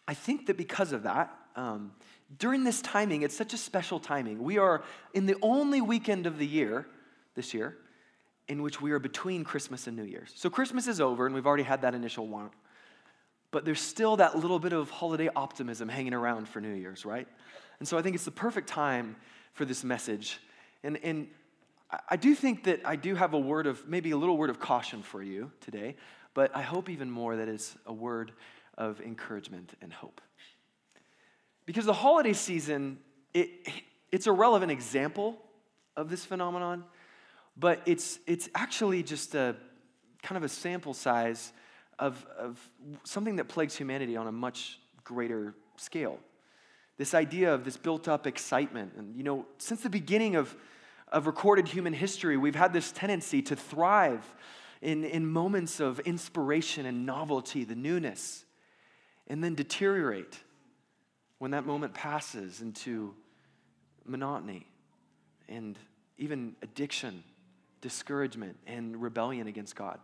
I 0.06 0.14
think 0.14 0.46
that 0.46 0.56
because 0.56 0.92
of 0.92 1.02
that, 1.02 1.34
um, 1.56 1.92
during 2.38 2.64
this 2.64 2.80
timing, 2.80 3.22
it's 3.22 3.36
such 3.36 3.52
a 3.52 3.58
special 3.58 3.98
timing. 3.98 4.42
We 4.42 4.58
are 4.58 4.82
in 5.12 5.26
the 5.26 5.36
only 5.42 5.80
weekend 5.80 6.26
of 6.26 6.38
the 6.38 6.46
year 6.46 6.86
this 7.34 7.52
year 7.52 7.76
in 8.48 8.62
which 8.62 8.80
we 8.80 8.92
are 8.92 8.98
between 8.98 9.44
Christmas 9.44 9.86
and 9.86 9.96
New 9.96 10.04
Year's. 10.04 10.32
So 10.34 10.50
Christmas 10.50 10.86
is 10.86 11.00
over, 11.00 11.26
and 11.26 11.34
we've 11.34 11.46
already 11.46 11.62
had 11.62 11.82
that 11.82 11.94
initial 11.94 12.26
but 13.52 13.64
there's 13.64 13.80
still 13.80 14.16
that 14.16 14.36
little 14.36 14.58
bit 14.58 14.72
of 14.72 14.90
holiday 14.90 15.28
optimism 15.36 15.88
hanging 15.88 16.14
around 16.14 16.48
for 16.48 16.60
New 16.60 16.72
Year's, 16.72 17.04
right? 17.04 17.28
And 17.78 17.86
so 17.86 17.96
I 17.96 18.02
think 18.02 18.16
it's 18.16 18.24
the 18.24 18.32
perfect 18.32 18.68
time 18.68 19.14
for 19.52 19.64
this 19.64 19.84
message. 19.84 20.40
And, 20.82 20.98
and 21.04 21.28
I- 22.08 22.16
do 22.16 22.34
think 22.34 22.64
that 22.64 22.80
I 22.84 22.96
do 22.96 23.14
have 23.14 23.34
a 23.34 23.38
word 23.38 23.66
of, 23.66 23.86
maybe 23.86 24.10
a 24.10 24.16
little 24.16 24.38
word 24.38 24.50
of 24.50 24.58
caution 24.58 25.02
for 25.02 25.22
you 25.22 25.52
today, 25.60 25.96
but 26.34 26.56
I 26.56 26.62
hope 26.62 26.88
even 26.88 27.10
more 27.10 27.36
that 27.36 27.48
it's 27.48 27.76
a 27.86 27.92
word 27.92 28.32
of 28.78 29.00
encouragement 29.02 29.74
and 29.82 29.92
hope. 29.92 30.22
Because 31.66 31.84
the 31.84 31.92
holiday 31.92 32.32
season, 32.32 32.98
it, 33.34 33.68
it's 34.10 34.26
a 34.26 34.32
relevant 34.32 34.72
example 34.72 35.36
of 35.94 36.08
this 36.08 36.24
phenomenon, 36.24 36.84
but 37.56 37.82
it's, 37.84 38.18
it's 38.26 38.48
actually 38.54 39.02
just 39.02 39.34
a 39.34 39.54
kind 40.22 40.38
of 40.38 40.42
a 40.42 40.48
sample 40.48 40.94
size 40.94 41.52
of, 42.02 42.26
of 42.36 42.70
something 43.04 43.36
that 43.36 43.46
plagues 43.46 43.76
humanity 43.76 44.16
on 44.16 44.26
a 44.26 44.32
much 44.32 44.80
greater 45.04 45.54
scale. 45.76 46.18
This 46.98 47.14
idea 47.14 47.54
of 47.54 47.64
this 47.64 47.76
built 47.76 48.08
up 48.08 48.26
excitement. 48.26 48.94
And, 48.96 49.16
you 49.16 49.22
know, 49.22 49.46
since 49.58 49.82
the 49.82 49.88
beginning 49.88 50.34
of, 50.34 50.54
of 51.12 51.28
recorded 51.28 51.68
human 51.68 51.92
history, 51.92 52.36
we've 52.36 52.56
had 52.56 52.72
this 52.72 52.90
tendency 52.90 53.40
to 53.42 53.54
thrive 53.54 54.24
in, 54.80 55.04
in 55.04 55.24
moments 55.24 55.78
of 55.78 56.00
inspiration 56.00 56.86
and 56.86 57.06
novelty, 57.06 57.62
the 57.62 57.76
newness, 57.76 58.44
and 59.28 59.42
then 59.42 59.54
deteriorate 59.54 60.40
when 61.38 61.52
that 61.52 61.64
moment 61.64 61.94
passes 61.94 62.60
into 62.60 63.14
monotony 64.04 64.66
and 65.48 65.78
even 66.18 66.56
addiction, 66.62 67.22
discouragement, 67.80 68.56
and 68.66 69.00
rebellion 69.00 69.46
against 69.46 69.76
God. 69.76 70.00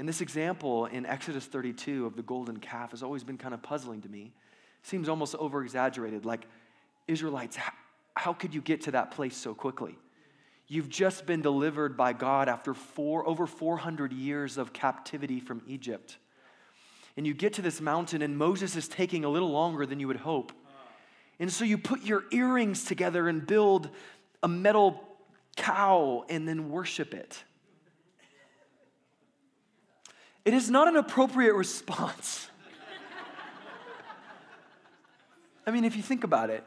And 0.00 0.08
this 0.08 0.22
example 0.22 0.86
in 0.86 1.04
Exodus 1.04 1.44
32 1.44 2.06
of 2.06 2.16
the 2.16 2.22
golden 2.22 2.56
calf 2.56 2.92
has 2.92 3.02
always 3.02 3.22
been 3.22 3.36
kind 3.36 3.52
of 3.52 3.62
puzzling 3.62 4.00
to 4.00 4.08
me. 4.08 4.32
Seems 4.82 5.10
almost 5.10 5.34
over 5.34 5.62
exaggerated. 5.62 6.24
Like, 6.24 6.46
Israelites, 7.06 7.56
how, 7.56 7.72
how 8.16 8.32
could 8.32 8.54
you 8.54 8.62
get 8.62 8.80
to 8.84 8.92
that 8.92 9.10
place 9.10 9.36
so 9.36 9.52
quickly? 9.52 9.98
You've 10.68 10.88
just 10.88 11.26
been 11.26 11.42
delivered 11.42 11.98
by 11.98 12.14
God 12.14 12.48
after 12.48 12.72
four, 12.72 13.28
over 13.28 13.46
400 13.46 14.14
years 14.14 14.56
of 14.56 14.72
captivity 14.72 15.38
from 15.38 15.60
Egypt. 15.66 16.16
And 17.18 17.26
you 17.26 17.34
get 17.34 17.52
to 17.54 17.62
this 17.62 17.78
mountain, 17.82 18.22
and 18.22 18.38
Moses 18.38 18.76
is 18.76 18.88
taking 18.88 19.26
a 19.26 19.28
little 19.28 19.50
longer 19.50 19.84
than 19.84 20.00
you 20.00 20.06
would 20.06 20.16
hope. 20.16 20.50
And 21.38 21.52
so 21.52 21.66
you 21.66 21.76
put 21.76 22.04
your 22.04 22.24
earrings 22.32 22.86
together 22.86 23.28
and 23.28 23.46
build 23.46 23.90
a 24.42 24.48
metal 24.48 24.98
cow 25.56 26.24
and 26.30 26.48
then 26.48 26.70
worship 26.70 27.12
it. 27.12 27.44
It 30.44 30.54
is 30.54 30.70
not 30.70 30.88
an 30.88 30.96
appropriate 30.96 31.54
response. 31.54 32.48
I 35.66 35.70
mean, 35.70 35.84
if 35.84 35.96
you 35.96 36.02
think 36.02 36.24
about 36.24 36.50
it. 36.50 36.64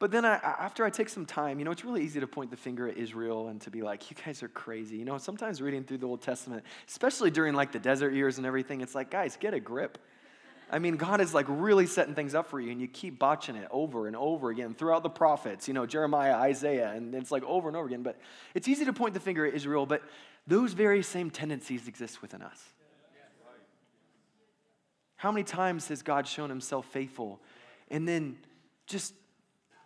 But 0.00 0.10
then 0.10 0.24
I, 0.24 0.36
after 0.36 0.84
I 0.84 0.88
take 0.88 1.10
some 1.10 1.26
time, 1.26 1.58
you 1.58 1.66
know, 1.66 1.72
it's 1.72 1.84
really 1.84 2.02
easy 2.02 2.20
to 2.20 2.26
point 2.26 2.50
the 2.50 2.56
finger 2.56 2.88
at 2.88 2.96
Israel 2.96 3.48
and 3.48 3.60
to 3.60 3.70
be 3.70 3.82
like, 3.82 4.10
you 4.10 4.16
guys 4.24 4.42
are 4.42 4.48
crazy. 4.48 4.96
You 4.96 5.04
know, 5.04 5.18
sometimes 5.18 5.60
reading 5.60 5.84
through 5.84 5.98
the 5.98 6.06
Old 6.06 6.22
Testament, 6.22 6.64
especially 6.88 7.30
during 7.30 7.54
like 7.54 7.70
the 7.70 7.78
desert 7.78 8.14
years 8.14 8.38
and 8.38 8.46
everything, 8.46 8.80
it's 8.80 8.94
like, 8.94 9.10
guys, 9.10 9.36
get 9.38 9.52
a 9.52 9.60
grip. 9.60 9.98
I 10.70 10.78
mean, 10.78 10.96
God 10.96 11.20
is 11.20 11.34
like 11.34 11.44
really 11.48 11.86
setting 11.86 12.14
things 12.14 12.34
up 12.34 12.48
for 12.48 12.60
you, 12.60 12.70
and 12.70 12.80
you 12.80 12.86
keep 12.86 13.18
botching 13.18 13.56
it 13.56 13.68
over 13.70 14.06
and 14.06 14.16
over 14.16 14.50
again 14.50 14.72
throughout 14.72 15.02
the 15.02 15.10
prophets, 15.10 15.68
you 15.68 15.74
know, 15.74 15.84
Jeremiah, 15.84 16.34
Isaiah, 16.34 16.92
and 16.92 17.14
it's 17.14 17.32
like 17.32 17.42
over 17.42 17.68
and 17.68 17.76
over 17.76 17.86
again. 17.86 18.02
But 18.02 18.18
it's 18.54 18.68
easy 18.68 18.84
to 18.84 18.92
point 18.92 19.14
the 19.14 19.20
finger 19.20 19.44
at 19.44 19.52
Israel, 19.52 19.84
but 19.84 20.02
those 20.46 20.72
very 20.72 21.02
same 21.02 21.30
tendencies 21.30 21.86
exist 21.88 22.22
within 22.22 22.42
us. 22.42 22.60
How 25.16 25.30
many 25.30 25.44
times 25.44 25.88
has 25.88 26.02
God 26.02 26.26
shown 26.26 26.48
himself 26.48 26.86
faithful? 26.86 27.40
And 27.90 28.08
then 28.08 28.38
just 28.86 29.12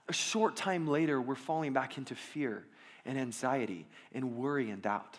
a 0.09 0.13
short 0.13 0.55
time 0.55 0.87
later, 0.87 1.21
we're 1.21 1.35
falling 1.35 1.73
back 1.73 1.99
into 1.99 2.15
fear 2.15 2.65
and 3.05 3.19
anxiety 3.19 3.87
and 4.13 4.37
worry 4.37 4.71
and 4.71 4.81
doubt. 4.81 5.19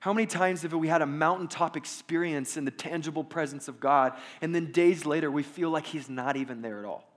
How 0.00 0.12
many 0.12 0.26
times 0.26 0.62
have 0.62 0.72
we 0.72 0.88
had 0.88 1.00
a 1.00 1.06
mountaintop 1.06 1.76
experience 1.76 2.56
in 2.56 2.64
the 2.64 2.72
tangible 2.72 3.22
presence 3.22 3.68
of 3.68 3.78
God, 3.78 4.14
and 4.40 4.52
then 4.52 4.72
days 4.72 5.06
later 5.06 5.30
we 5.30 5.44
feel 5.44 5.70
like 5.70 5.86
He's 5.86 6.10
not 6.10 6.36
even 6.36 6.60
there 6.60 6.80
at 6.80 6.84
all? 6.84 7.11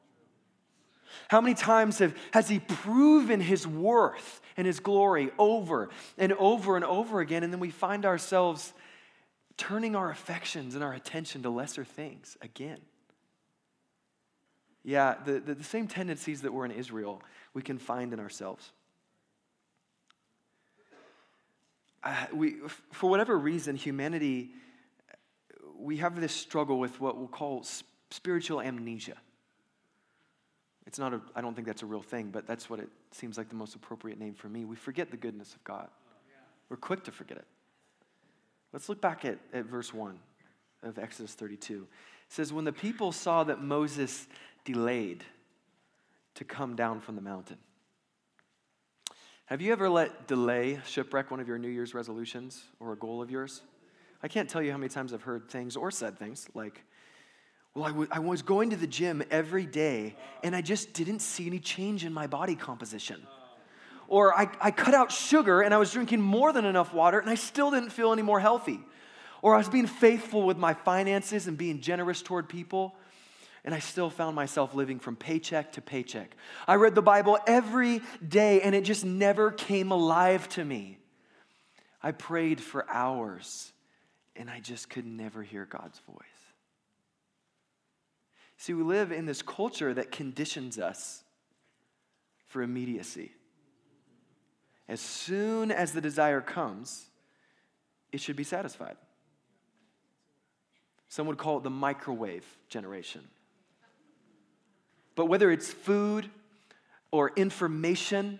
How 1.27 1.41
many 1.41 1.55
times 1.55 1.99
have, 1.99 2.15
has 2.31 2.49
He 2.49 2.59
proven 2.59 3.39
His 3.39 3.67
worth 3.67 4.41
and 4.57 4.65
His 4.65 4.79
glory 4.79 5.31
over 5.37 5.89
and 6.17 6.33
over 6.33 6.75
and 6.75 6.85
over 6.85 7.19
again, 7.19 7.43
and 7.43 7.51
then 7.51 7.59
we 7.59 7.71
find 7.71 8.05
ourselves 8.05 8.73
turning 9.57 9.95
our 9.95 10.09
affections 10.09 10.75
and 10.75 10.83
our 10.83 10.93
attention 10.93 11.43
to 11.43 11.49
lesser 11.49 11.83
things 11.83 12.37
again? 12.41 12.79
Yeah, 14.83 15.15
the, 15.25 15.39
the, 15.39 15.55
the 15.55 15.63
same 15.63 15.87
tendencies 15.87 16.43
that 16.43 16.53
were 16.53 16.63
in 16.63 16.71
Israel, 16.71 17.21
we 17.53 17.63
can 17.63 17.79
find 17.79 18.13
in 18.13 18.19
ourselves. 18.19 18.71
Uh, 22.03 22.27
we, 22.31 22.57
for 22.91 23.09
whatever 23.09 23.35
reason, 23.35 23.75
humanity, 23.75 24.51
we 25.75 25.97
have 25.97 26.21
this 26.21 26.33
struggle 26.33 26.79
with 26.79 27.01
what 27.01 27.17
we'll 27.17 27.27
call 27.27 27.65
spiritual 28.11 28.61
amnesia. 28.61 29.15
It's 30.87 30.99
not 30.99 31.13
a, 31.13 31.21
I 31.35 31.41
don't 31.41 31.55
think 31.55 31.67
that's 31.67 31.81
a 31.81 31.85
real 31.85 32.01
thing, 32.01 32.29
but 32.31 32.45
that's 32.45 32.69
what 32.69 32.79
it 32.79 32.89
seems 33.11 33.37
like 33.37 33.49
the 33.49 33.55
most 33.55 33.75
appropriate 33.75 34.19
name 34.19 34.33
for 34.33 34.49
me. 34.49 34.65
We 34.65 34.75
forget 34.75 35.11
the 35.11 35.17
goodness 35.17 35.53
of 35.53 35.63
God. 35.63 35.89
We're 36.69 36.77
quick 36.77 37.03
to 37.05 37.11
forget 37.11 37.37
it. 37.37 37.45
Let's 38.73 38.89
look 38.89 39.01
back 39.01 39.25
at, 39.25 39.39
at 39.53 39.65
verse 39.65 39.93
1 39.93 40.19
of 40.83 40.99
Exodus 40.99 41.33
32. 41.33 41.87
It 42.27 42.33
says, 42.33 42.51
When 42.51 42.65
the 42.65 42.73
people 42.73 43.11
saw 43.11 43.43
that 43.45 43.61
Moses 43.61 44.27
delayed 44.63 45.23
to 46.35 46.43
come 46.43 46.75
down 46.75 46.99
from 46.99 47.15
the 47.15 47.21
mountain. 47.21 47.57
Have 49.45 49.61
you 49.61 49.71
ever 49.71 49.89
let 49.89 50.27
delay 50.27 50.79
shipwreck 50.85 51.31
one 51.31 51.39
of 51.39 51.47
your 51.47 51.57
New 51.57 51.69
Year's 51.69 51.93
resolutions 51.93 52.63
or 52.79 52.93
a 52.93 52.95
goal 52.95 53.21
of 53.21 53.31
yours? 53.31 53.61
I 54.23 54.27
can't 54.27 54.49
tell 54.49 54.61
you 54.61 54.71
how 54.71 54.77
many 54.77 54.89
times 54.89 55.13
I've 55.13 55.21
heard 55.21 55.49
things 55.49 55.75
or 55.75 55.91
said 55.91 56.17
things 56.17 56.47
like, 56.53 56.83
well, 57.75 57.83
I, 57.83 57.89
w- 57.89 58.07
I 58.11 58.19
was 58.19 58.41
going 58.41 58.71
to 58.71 58.77
the 58.77 58.87
gym 58.87 59.21
every 59.29 59.65
day 59.65 60.15
and 60.43 60.55
I 60.55 60.61
just 60.61 60.93
didn't 60.93 61.19
see 61.19 61.45
any 61.45 61.59
change 61.59 62.05
in 62.05 62.13
my 62.13 62.25
body 62.25 62.55
composition. 62.55 63.27
Or 64.07 64.37
I, 64.37 64.49
I 64.61 64.71
cut 64.71 64.93
out 64.93 65.11
sugar 65.11 65.61
and 65.61 65.73
I 65.73 65.77
was 65.77 65.91
drinking 65.91 66.21
more 66.21 66.53
than 66.53 66.65
enough 66.65 66.93
water 66.93 67.19
and 67.19 67.29
I 67.29 67.35
still 67.35 67.71
didn't 67.71 67.89
feel 67.89 68.13
any 68.13 68.21
more 68.21 68.39
healthy. 68.39 68.79
Or 69.41 69.53
I 69.53 69.57
was 69.57 69.69
being 69.69 69.87
faithful 69.87 70.43
with 70.43 70.57
my 70.57 70.73
finances 70.73 71.47
and 71.47 71.57
being 71.57 71.81
generous 71.81 72.21
toward 72.21 72.49
people 72.49 72.95
and 73.65 73.73
I 73.73 73.79
still 73.79 74.11
found 74.11 74.35
myself 74.35 74.75
living 74.75 74.99
from 74.99 75.15
paycheck 75.15 75.73
to 75.73 75.81
paycheck. 75.81 76.37
I 76.67 76.75
read 76.75 76.93
the 76.93 77.01
Bible 77.01 77.39
every 77.47 78.01
day, 78.25 78.61
and 78.61 78.75
it 78.75 78.83
just 78.83 79.03
never 79.03 79.51
came 79.51 79.91
alive 79.91 80.47
to 80.49 80.63
me. 80.63 80.99
I 82.01 82.11
prayed 82.11 82.61
for 82.61 82.87
hours, 82.87 83.73
and 84.35 84.51
I 84.51 84.59
just 84.59 84.91
could 84.91 85.07
never 85.07 85.41
hear 85.41 85.65
God's 85.65 85.99
voice. 86.07 86.34
See, 88.65 88.73
we 88.73 88.81
live 88.81 89.11
in 89.11 89.27
this 89.27 89.43
culture 89.43 89.93
that 89.93 90.11
conditions 90.11 90.79
us 90.79 91.23
for 92.47 92.63
immediacy. 92.63 93.31
As 94.89 94.99
soon 94.99 95.69
as 95.69 95.91
the 95.91 96.01
desire 96.01 96.41
comes, 96.41 97.05
it 98.11 98.21
should 98.21 98.35
be 98.35 98.43
satisfied. 98.43 98.95
Some 101.09 101.27
would 101.27 101.37
call 101.37 101.57
it 101.57 101.63
the 101.63 101.69
microwave 101.69 102.43
generation. 102.67 103.21
But 105.13 105.27
whether 105.27 105.51
it's 105.51 105.71
food 105.71 106.27
or 107.11 107.33
information 107.35 108.39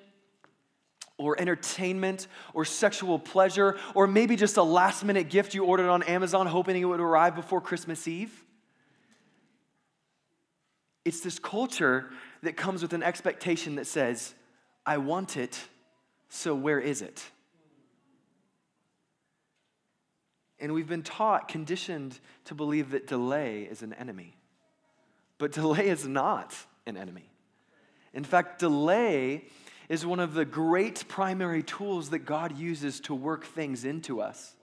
or 1.20 1.40
entertainment 1.40 2.26
or 2.56 2.66
sexual 2.66 3.20
pleasure 3.20 3.78
or 3.94 4.08
maybe 4.08 4.36
just 4.36 4.58
a 4.58 4.64
last 4.64 5.04
minute 5.04 5.30
gift 5.30 5.54
you 5.54 5.66
ordered 5.66 5.88
on 5.88 6.02
Amazon 6.02 6.48
hoping 6.48 6.82
it 6.82 6.86
would 6.86 7.00
arrive 7.00 7.36
before 7.36 7.62
Christmas 7.62 8.08
Eve, 8.08 8.45
it's 11.06 11.22
this 11.22 11.40
culture 11.40 12.10
that 12.42 12.58
comes 12.58 12.82
with 12.82 12.94
an 12.94 13.04
expectation 13.04 13.76
that 13.76 13.86
says, 13.86 14.34
I 14.86 14.98
want 14.98 15.38
it, 15.38 15.60
so 16.30 16.56
where 16.56 16.80
is 16.80 17.02
it? 17.02 17.24
And 20.60 20.74
we've 20.74 20.88
been 20.88 21.04
taught, 21.04 21.48
conditioned 21.48 22.20
to 22.46 22.56
believe 22.56 22.92
that 22.92 23.08
delay 23.08 23.64
is 23.64 23.84
an 23.84 23.94
enemy. 23.94 24.36
But 25.38 25.52
delay 25.52 25.90
is 25.90 26.08
not 26.08 26.56
an 26.88 26.98
enemy. 26.98 27.30
In 28.14 28.24
fact, 28.24 28.60
delay 28.60 29.46
is 29.90 30.06
one 30.06 30.20
of 30.20 30.34
the 30.34 30.46
great 30.46 31.08
primary 31.08 31.62
tools 31.62 32.10
that 32.10 32.20
God 32.20 32.58
uses 32.58 33.00
to 33.02 33.14
work 33.14 33.46
things 33.46 33.86
into 33.86 34.22
us 34.22 34.56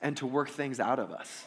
and 0.00 0.16
to 0.18 0.26
work 0.26 0.48
things 0.48 0.80
out 0.80 0.98
of 0.98 1.10
us. 1.10 1.46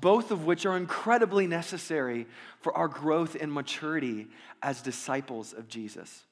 Both 0.00 0.30
of 0.30 0.44
which 0.44 0.66
are 0.66 0.76
incredibly 0.76 1.46
necessary 1.46 2.26
for 2.60 2.76
our 2.76 2.88
growth 2.88 3.36
and 3.40 3.52
maturity 3.52 4.28
as 4.62 4.82
disciples 4.82 5.52
of 5.52 5.68
Jesus 5.68 6.24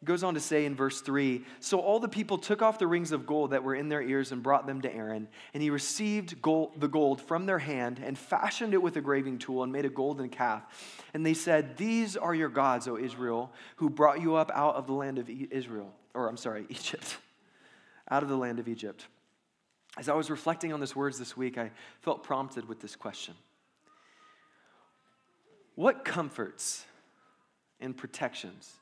It 0.00 0.06
goes 0.06 0.22
on 0.22 0.34
to 0.34 0.40
say 0.40 0.64
in 0.64 0.74
verse 0.74 1.00
3 1.00 1.44
So 1.60 1.80
all 1.80 2.00
the 2.00 2.08
people 2.08 2.38
took 2.38 2.62
off 2.62 2.78
the 2.78 2.86
rings 2.86 3.12
of 3.12 3.26
gold 3.26 3.50
that 3.50 3.62
were 3.62 3.74
in 3.74 3.88
their 3.88 4.02
ears 4.02 4.32
and 4.32 4.42
brought 4.42 4.66
them 4.66 4.80
to 4.82 4.94
Aaron, 4.94 5.28
and 5.54 5.62
he 5.62 5.70
received 5.70 6.40
gold, 6.42 6.80
the 6.80 6.88
gold 6.88 7.20
from 7.20 7.46
their 7.46 7.58
hand 7.58 8.00
and 8.02 8.18
fashioned 8.18 8.74
it 8.74 8.82
with 8.82 8.96
a 8.96 9.00
graving 9.00 9.38
tool 9.38 9.62
and 9.62 9.72
made 9.72 9.84
a 9.84 9.90
golden 9.90 10.28
calf. 10.28 11.04
And 11.14 11.24
they 11.24 11.34
said, 11.34 11.76
These 11.76 12.16
are 12.16 12.34
your 12.34 12.48
gods, 12.48 12.88
O 12.88 12.96
Israel, 12.96 13.52
who 13.76 13.90
brought 13.90 14.20
you 14.20 14.36
up 14.36 14.50
out 14.54 14.76
of 14.76 14.86
the 14.86 14.92
land 14.92 15.18
of 15.18 15.28
Israel 15.28 15.92
or 16.16 16.28
I'm 16.28 16.36
sorry, 16.36 16.66
Egypt, 16.70 17.18
out 18.10 18.22
of 18.22 18.28
the 18.28 18.36
land 18.36 18.58
of 18.58 18.66
Egypt. 18.66 19.06
As 19.96 20.08
I 20.08 20.14
was 20.14 20.30
reflecting 20.30 20.72
on 20.72 20.80
these 20.80 20.94
words 20.94 21.18
this 21.18 21.36
week, 21.36 21.56
I 21.56 21.70
felt 22.02 22.22
prompted 22.22 22.68
with 22.68 22.80
this 22.80 22.96
question 22.96 23.34
What 25.74 26.04
comforts 26.04 26.84
and 27.80 27.96
protections 27.96 28.72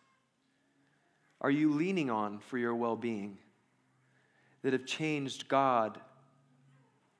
are 1.40 1.50
you 1.50 1.72
leaning 1.72 2.10
on 2.10 2.38
for 2.38 2.58
your 2.58 2.74
well 2.74 2.96
being 2.96 3.38
that 4.62 4.72
have 4.72 4.86
changed 4.86 5.48
God 5.48 6.00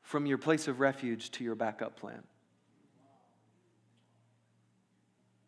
from 0.02 0.26
your 0.26 0.38
place 0.38 0.66
of 0.66 0.80
refuge 0.80 1.30
to 1.32 1.44
your 1.44 1.54
backup 1.54 1.98
plan? 1.98 2.22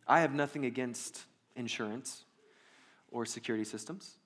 I 0.07 0.21
have 0.21 0.35
nothing 0.35 0.67
against 0.67 1.25
insurance 1.57 2.25
or 3.11 3.27
security 3.27 3.65
systems 3.65 4.19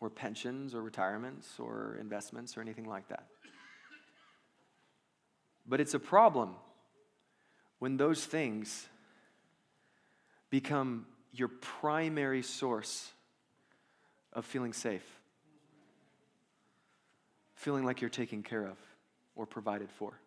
or 0.00 0.10
pensions 0.10 0.74
or 0.74 0.82
retirements 0.82 1.58
or 1.58 1.96
investments 2.00 2.56
or 2.56 2.60
anything 2.60 2.84
like 2.84 3.08
that. 3.08 3.26
But 5.66 5.80
it's 5.80 5.94
a 5.94 5.98
problem 5.98 6.54
when 7.78 7.96
those 7.96 8.24
things 8.24 8.86
become 10.50 11.06
your 11.32 11.48
primary 11.48 12.42
source 12.42 13.10
of 14.32 14.44
feeling 14.44 14.72
safe, 14.72 15.04
feeling 17.54 17.84
like 17.84 18.00
you're 18.00 18.08
taken 18.08 18.42
care 18.42 18.64
of 18.64 18.78
or 19.36 19.46
provided 19.46 19.90
for. 19.90 20.18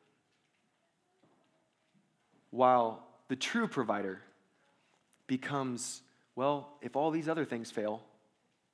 While 2.52 3.04
the 3.30 3.36
true 3.36 3.68
provider 3.68 4.22
becomes, 5.26 6.02
well, 6.36 6.74
if 6.82 6.96
all 6.96 7.10
these 7.10 7.30
other 7.30 7.46
things 7.46 7.72
fail, 7.72 8.04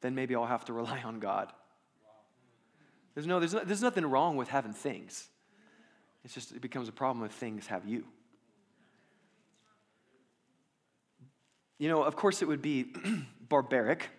then 0.01 0.15
maybe 0.15 0.35
I'll 0.35 0.45
have 0.45 0.65
to 0.65 0.73
rely 0.73 1.01
on 1.03 1.19
God. 1.19 1.51
There's, 3.13 3.25
no, 3.25 3.39
there's, 3.39 3.53
no, 3.53 3.61
there's 3.63 3.81
nothing 3.81 4.05
wrong 4.05 4.37
with 4.37 4.47
having 4.47 4.73
things. 4.73 5.27
It's 6.23 6.33
just, 6.33 6.51
it 6.51 6.61
becomes 6.61 6.87
a 6.87 6.91
problem 6.91 7.25
if 7.25 7.31
things 7.31 7.67
have 7.67 7.85
you. 7.85 8.03
You 11.79 11.89
know, 11.89 12.03
of 12.03 12.15
course, 12.15 12.41
it 12.41 12.47
would 12.47 12.61
be 12.61 12.93
barbaric 13.49 14.09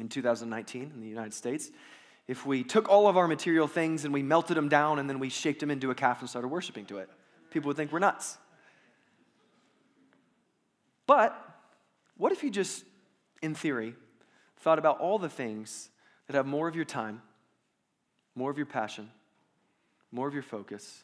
in 0.00 0.08
2019 0.08 0.92
in 0.94 1.00
the 1.00 1.08
United 1.08 1.34
States 1.34 1.70
if 2.28 2.44
we 2.44 2.62
took 2.62 2.88
all 2.88 3.08
of 3.08 3.16
our 3.16 3.26
material 3.26 3.66
things 3.66 4.04
and 4.04 4.12
we 4.12 4.22
melted 4.22 4.56
them 4.56 4.68
down 4.68 4.98
and 4.98 5.08
then 5.08 5.18
we 5.18 5.30
shaped 5.30 5.60
them 5.60 5.70
into 5.70 5.90
a 5.90 5.94
calf 5.94 6.20
and 6.20 6.28
started 6.28 6.48
worshiping 6.48 6.84
to 6.84 6.98
it. 6.98 7.08
People 7.50 7.68
would 7.68 7.76
think 7.76 7.90
we're 7.90 7.98
nuts. 7.98 8.36
But 11.06 11.34
what 12.18 12.32
if 12.32 12.42
you 12.42 12.50
just, 12.50 12.84
in 13.40 13.54
theory, 13.54 13.94
thought 14.58 14.78
about 14.78 14.98
all 15.00 15.18
the 15.18 15.28
things 15.28 15.88
that 16.26 16.36
have 16.36 16.46
more 16.46 16.68
of 16.68 16.76
your 16.76 16.84
time, 16.84 17.22
more 18.34 18.50
of 18.50 18.56
your 18.56 18.66
passion, 18.66 19.10
more 20.12 20.28
of 20.28 20.34
your 20.34 20.42
focus, 20.42 21.02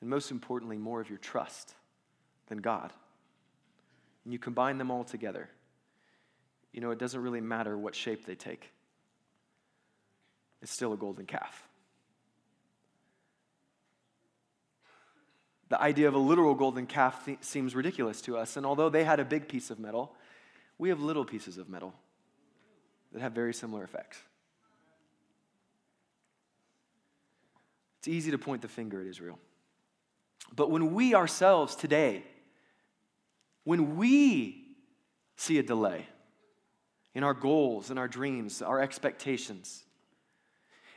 and 0.00 0.10
most 0.10 0.30
importantly, 0.30 0.76
more 0.76 1.00
of 1.00 1.08
your 1.08 1.18
trust 1.18 1.74
than 2.48 2.58
God. 2.58 2.92
And 4.24 4.32
you 4.32 4.38
combine 4.38 4.78
them 4.78 4.90
all 4.90 5.04
together. 5.04 5.48
You 6.72 6.80
know, 6.80 6.90
it 6.90 6.98
doesn't 6.98 7.20
really 7.20 7.40
matter 7.40 7.76
what 7.76 7.94
shape 7.94 8.26
they 8.26 8.34
take, 8.34 8.70
it's 10.62 10.72
still 10.72 10.92
a 10.92 10.96
golden 10.96 11.26
calf. 11.26 11.62
The 15.68 15.80
idea 15.82 16.06
of 16.06 16.14
a 16.14 16.18
literal 16.18 16.54
golden 16.54 16.86
calf 16.86 17.24
th- 17.24 17.38
seems 17.40 17.74
ridiculous 17.74 18.20
to 18.22 18.36
us, 18.36 18.56
and 18.56 18.64
although 18.64 18.88
they 18.88 19.02
had 19.02 19.18
a 19.18 19.24
big 19.24 19.48
piece 19.48 19.68
of 19.68 19.80
metal, 19.80 20.14
we 20.78 20.90
have 20.90 21.00
little 21.00 21.24
pieces 21.24 21.58
of 21.58 21.68
metal 21.68 21.92
that 23.16 23.22
have 23.22 23.32
very 23.32 23.54
similar 23.54 23.82
effects. 23.82 24.18
It's 27.98 28.08
easy 28.08 28.30
to 28.30 28.36
point 28.36 28.60
the 28.60 28.68
finger 28.68 29.00
at 29.00 29.06
Israel. 29.06 29.38
But 30.54 30.70
when 30.70 30.92
we 30.92 31.14
ourselves 31.14 31.74
today, 31.74 32.24
when 33.64 33.96
we 33.96 34.66
see 35.36 35.58
a 35.58 35.62
delay 35.62 36.04
in 37.14 37.24
our 37.24 37.32
goals, 37.32 37.90
in 37.90 37.96
our 37.96 38.06
dreams, 38.06 38.60
our 38.60 38.82
expectations, 38.82 39.82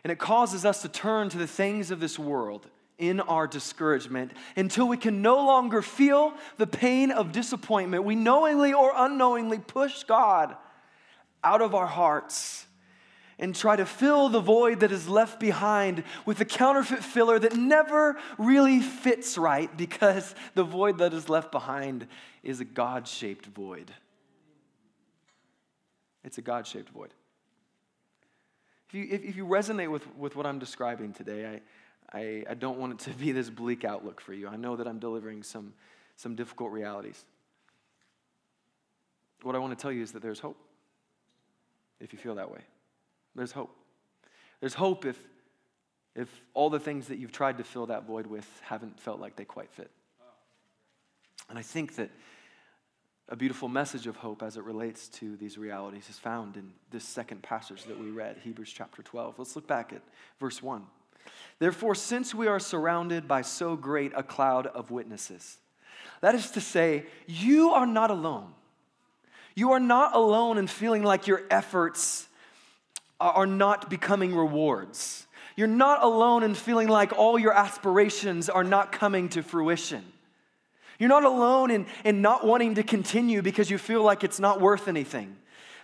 and 0.04 0.12
it 0.12 0.20
causes 0.20 0.66
us 0.66 0.82
to 0.82 0.90
turn 0.90 1.30
to 1.30 1.38
the 1.38 1.48
things 1.48 1.90
of 1.90 2.02
this 2.02 2.20
world 2.20 2.68
in 2.98 3.22
our 3.22 3.48
discouragement 3.48 4.34
until 4.58 4.90
we 4.90 4.98
can 4.98 5.22
no 5.22 5.38
longer 5.38 5.82
feel 5.82 6.34
the 6.58 6.68
pain 6.68 7.12
of 7.12 7.32
disappointment, 7.32 8.04
we 8.04 8.16
knowingly 8.16 8.74
or 8.74 8.92
unknowingly 8.94 9.60
push 9.60 10.04
God 10.04 10.58
out 11.44 11.62
of 11.62 11.76
our 11.76 11.88
hearts 11.88 12.66
and 13.40 13.56
try 13.56 13.76
to 13.76 13.86
fill 13.86 14.30
the 14.30 14.42
void 14.42 14.82
that 14.82 14.92
is 14.92 15.08
left 15.08 15.40
behind 15.40 16.04
with 16.26 16.42
a 16.42 16.46
counterfeit 16.46 17.04
filler 17.04 17.40
that 17.40 17.56
never 17.56 18.18
really 18.38 18.82
fits 18.82 19.38
right 19.38 19.76
because 19.78 20.36
the 20.56 20.64
void 20.64 20.98
that 20.98 21.14
is 21.14 21.30
left 21.30 21.52
behind 21.52 22.06
is 22.44 22.60
a 22.60 22.66
God 22.66 23.08
shaped 23.08 23.46
void. 23.46 23.92
It's 26.24 26.38
a 26.38 26.42
God 26.42 26.68
shaped 26.68 26.90
void. 26.90 27.14
If 28.90 28.94
you, 28.94 29.08
if, 29.10 29.24
if, 29.24 29.36
you 29.36 29.46
resonate 29.46 29.90
with, 29.90 30.06
with 30.18 30.36
what 30.36 30.46
I'm 30.46 30.60
describing 30.60 31.14
today, 31.14 31.62
I, 32.12 32.18
I, 32.18 32.44
I 32.50 32.54
don't 32.56 32.78
want 32.78 32.94
it 32.94 33.00
to 33.12 33.18
be 33.18 33.32
this 33.32 33.50
bleak 33.50 33.86
outlook 33.86 34.20
for 34.20 34.34
you. 34.34 34.48
I 34.48 34.58
know 34.58 34.76
that 34.76 34.88
I'm 34.88 35.00
delivering 35.00 35.44
some, 35.44 35.74
some 36.18 36.36
difficult 36.36 36.72
realities. 36.72 37.24
What 39.44 39.56
I 39.56 39.60
want 39.60 39.78
to 39.78 39.82
tell 39.82 39.92
you 39.92 40.02
is 40.02 40.12
that 40.12 40.22
there's 40.22 40.40
hope 40.40 40.58
if 42.00 42.14
you 42.14 42.20
feel 42.20 42.36
that 42.36 42.52
way. 42.52 42.62
There's 43.36 43.52
hope. 43.52 43.76
There's 44.60 44.74
hope 44.74 45.06
if, 45.06 45.18
if 46.16 46.30
all 46.54 46.70
the 46.70 46.80
things 46.80 47.08
that 47.08 47.18
you've 47.18 47.32
tried 47.32 47.58
to 47.58 47.64
fill 47.64 47.88
that 47.88 48.06
void 48.06 48.28
with 48.28 48.48
haven't 48.64 49.00
felt 49.00 49.20
like 49.20 49.36
they 49.36 49.46
quite 49.46 49.72
fit. 49.72 49.90
And 51.50 51.58
I 51.58 51.62
think 51.62 51.96
that 51.96 52.10
a 53.30 53.36
beautiful 53.36 53.70
message 53.70 54.08
of 54.08 54.16
hope 54.16 54.42
as 54.42 54.58
it 54.58 54.64
relates 54.64 55.08
to 55.08 55.38
these 55.38 55.58
realities 55.58 56.10
is 56.10 56.18
found 56.18 56.58
in 56.58 56.72
this 56.90 57.04
second 57.04 57.44
passage 57.44 57.84
that 57.86 58.00
we 58.00 58.10
read, 58.10 58.38
Hebrews 58.44 58.72
chapter 58.72 59.04
12. 59.04 59.38
Let's 59.38 59.56
look 59.56 59.68
back 59.68 59.94
at 59.94 60.02
verse 60.40 60.64
1. 60.64 60.84
Therefore, 61.60 61.94
since 61.94 62.34
we 62.34 62.48
are 62.48 62.60
surrounded 62.60 63.28
by 63.28 63.44
so 63.44 63.76
great 63.76 64.12
a 64.16 64.24
cloud 64.24 64.66
of 64.68 64.90
witnesses, 64.90 65.58
that 66.22 66.34
is 66.34 66.50
to 66.52 66.62
say, 66.62 67.06
you 67.28 67.70
are 67.72 67.86
not 67.86 68.10
alone. 68.10 68.54
You 69.60 69.74
are 69.74 69.80
not 69.82 70.16
alone 70.16 70.58
in 70.58 70.68
feeling 70.68 71.04
like 71.04 71.28
your 71.28 71.42
efforts 71.52 72.30
are 73.20 73.46
not 73.46 73.90
becoming 73.90 74.34
rewards. 74.34 75.28
You're 75.58 75.68
not 75.68 76.02
alone 76.02 76.44
in 76.44 76.56
feeling 76.56 76.88
like 76.88 77.12
all 77.12 77.38
your 77.38 77.52
aspirations 77.52 78.48
are 78.48 78.64
not 78.64 78.94
coming 78.94 79.28
to 79.30 79.44
fruition. 79.44 80.06
You're 80.98 81.10
not 81.10 81.26
alone 81.26 81.72
in, 81.72 81.88
in 82.06 82.22
not 82.22 82.48
wanting 82.48 82.76
to 82.76 82.84
continue 82.84 83.42
because 83.42 83.70
you 83.70 83.78
feel 83.78 84.02
like 84.02 84.24
it's 84.24 84.40
not 84.40 84.62
worth 84.62 84.88
anything. 84.88 85.36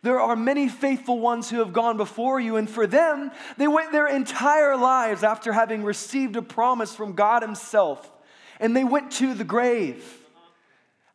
There 0.03 0.21
are 0.21 0.37
many 0.37 0.69
faithful 0.69 1.19
ones 1.19 1.49
who 1.49 1.59
have 1.59 1.73
gone 1.73 1.97
before 1.97 2.39
you, 2.39 2.55
and 2.55 2.69
for 2.69 2.87
them, 2.87 3.29
they 3.57 3.67
went 3.67 3.91
their 3.91 4.07
entire 4.07 4.77
lives 4.77 5.21
after 5.21 5.51
having 5.51 5.83
received 5.83 6.37
a 6.37 6.41
promise 6.41 6.95
from 6.95 7.11
God 7.11 7.41
Himself, 7.41 8.09
and 8.57 8.73
they 8.73 8.85
went 8.85 9.11
to 9.13 9.33
the 9.33 9.43
grave, 9.43 10.24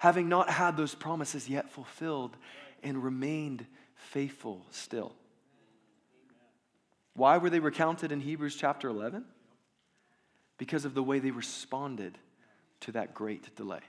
having 0.01 0.31
not 0.31 0.49
had 0.49 0.79
those 0.79 0.95
promises 0.95 1.47
yet 1.47 1.71
fulfilled, 1.71 2.35
and 2.83 3.05
remained 3.05 3.67
faithful 3.95 4.65
still. 4.71 5.13
Why 7.13 7.37
were 7.37 7.51
they 7.51 7.61
recounted 7.61 8.11
in 8.11 8.21
Hebrews 8.21 8.57
chapter 8.57 8.89
11? 8.89 9.27
Because 10.57 10.87
of 10.87 10.95
the 10.95 11.03
way 11.03 11.19
they 11.19 11.31
responded 11.31 12.17
to 12.81 12.93
that 12.93 13.13
great 13.13 13.55
delay. 13.57 13.83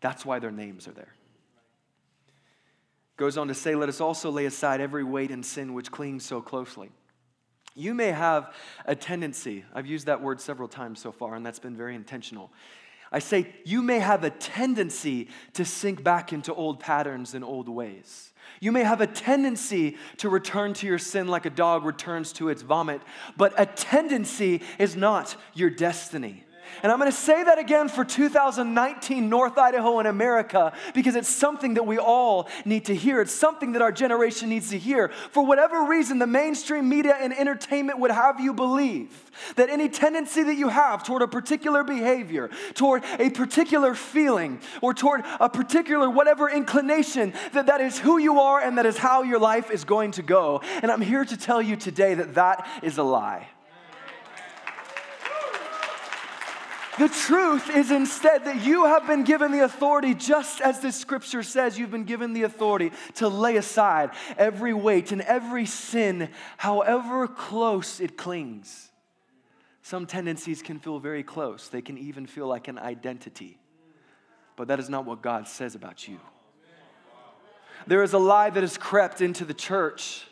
That's 0.00 0.24
why 0.24 0.38
their 0.38 0.50
names 0.50 0.88
are 0.88 0.92
there. 0.92 1.12
Goes 3.18 3.36
on 3.36 3.48
to 3.48 3.54
say, 3.54 3.74
Let 3.74 3.90
us 3.90 4.00
also 4.00 4.30
lay 4.30 4.46
aside 4.46 4.80
every 4.80 5.04
weight 5.04 5.30
and 5.30 5.44
sin 5.44 5.74
which 5.74 5.90
clings 5.90 6.24
so 6.24 6.40
closely. 6.40 6.90
You 7.74 7.92
may 7.92 8.12
have 8.12 8.54
a 8.86 8.96
tendency, 8.96 9.66
I've 9.74 9.86
used 9.86 10.06
that 10.06 10.22
word 10.22 10.40
several 10.40 10.68
times 10.68 11.02
so 11.02 11.12
far, 11.12 11.34
and 11.34 11.44
that's 11.44 11.58
been 11.58 11.76
very 11.76 11.94
intentional. 11.94 12.50
I 13.12 13.18
say, 13.20 13.54
you 13.64 13.82
may 13.82 13.98
have 13.98 14.24
a 14.24 14.30
tendency 14.30 15.28
to 15.54 15.64
sink 15.64 16.02
back 16.02 16.32
into 16.32 16.52
old 16.54 16.80
patterns 16.80 17.34
and 17.34 17.44
old 17.44 17.68
ways. 17.68 18.32
You 18.60 18.72
may 18.72 18.84
have 18.84 19.00
a 19.00 19.06
tendency 19.06 19.96
to 20.18 20.28
return 20.28 20.72
to 20.74 20.86
your 20.86 20.98
sin 20.98 21.28
like 21.28 21.46
a 21.46 21.50
dog 21.50 21.84
returns 21.84 22.32
to 22.34 22.48
its 22.48 22.62
vomit, 22.62 23.02
but 23.36 23.52
a 23.58 23.66
tendency 23.66 24.62
is 24.78 24.96
not 24.96 25.36
your 25.54 25.70
destiny. 25.70 26.45
And 26.82 26.92
I'm 26.92 26.98
going 26.98 27.10
to 27.10 27.16
say 27.16 27.42
that 27.44 27.58
again 27.58 27.88
for 27.88 28.04
2019 28.04 29.28
North 29.28 29.58
Idaho 29.58 29.98
and 29.98 30.08
America 30.08 30.72
because 30.94 31.16
it's 31.16 31.28
something 31.28 31.74
that 31.74 31.86
we 31.86 31.98
all 31.98 32.48
need 32.64 32.86
to 32.86 32.94
hear. 32.94 33.20
It's 33.20 33.34
something 33.34 33.72
that 33.72 33.82
our 33.82 33.92
generation 33.92 34.48
needs 34.48 34.70
to 34.70 34.78
hear. 34.78 35.08
For 35.30 35.44
whatever 35.44 35.84
reason, 35.84 36.18
the 36.18 36.26
mainstream 36.26 36.88
media 36.88 37.16
and 37.20 37.32
entertainment 37.32 37.98
would 37.98 38.10
have 38.10 38.40
you 38.40 38.52
believe 38.52 39.30
that 39.56 39.70
any 39.70 39.88
tendency 39.88 40.42
that 40.42 40.54
you 40.54 40.68
have 40.68 41.02
toward 41.02 41.22
a 41.22 41.28
particular 41.28 41.84
behavior, 41.84 42.50
toward 42.74 43.04
a 43.18 43.30
particular 43.30 43.94
feeling, 43.94 44.60
or 44.80 44.94
toward 44.94 45.22
a 45.40 45.48
particular 45.48 46.08
whatever 46.08 46.48
inclination, 46.48 47.32
that 47.52 47.66
that 47.66 47.80
is 47.80 47.98
who 47.98 48.18
you 48.18 48.40
are 48.40 48.60
and 48.60 48.78
that 48.78 48.86
is 48.86 48.96
how 48.96 49.22
your 49.22 49.38
life 49.38 49.70
is 49.70 49.84
going 49.84 50.12
to 50.12 50.22
go. 50.22 50.60
And 50.82 50.90
I'm 50.90 51.00
here 51.00 51.24
to 51.24 51.36
tell 51.36 51.60
you 51.60 51.76
today 51.76 52.14
that 52.14 52.34
that 52.34 52.68
is 52.82 52.98
a 52.98 53.02
lie. 53.02 53.48
The 56.98 57.08
truth 57.08 57.68
is 57.68 57.90
instead 57.90 58.46
that 58.46 58.64
you 58.64 58.86
have 58.86 59.06
been 59.06 59.24
given 59.24 59.52
the 59.52 59.64
authority, 59.64 60.14
just 60.14 60.62
as 60.62 60.80
the 60.80 60.90
scripture 60.90 61.42
says, 61.42 61.78
you've 61.78 61.90
been 61.90 62.04
given 62.04 62.32
the 62.32 62.44
authority 62.44 62.90
to 63.16 63.28
lay 63.28 63.56
aside 63.56 64.10
every 64.38 64.72
weight 64.72 65.12
and 65.12 65.20
every 65.20 65.66
sin, 65.66 66.30
however 66.56 67.28
close 67.28 68.00
it 68.00 68.16
clings. 68.16 68.90
Some 69.82 70.06
tendencies 70.06 70.62
can 70.62 70.78
feel 70.78 70.98
very 70.98 71.22
close, 71.22 71.68
they 71.68 71.82
can 71.82 71.98
even 71.98 72.26
feel 72.26 72.46
like 72.46 72.66
an 72.68 72.78
identity. 72.78 73.58
But 74.56 74.68
that 74.68 74.80
is 74.80 74.88
not 74.88 75.04
what 75.04 75.20
God 75.20 75.46
says 75.46 75.74
about 75.74 76.08
you. 76.08 76.18
There 77.86 78.02
is 78.02 78.14
a 78.14 78.18
lie 78.18 78.48
that 78.48 78.62
has 78.62 78.78
crept 78.78 79.20
into 79.20 79.44
the 79.44 79.54
church 79.54 80.26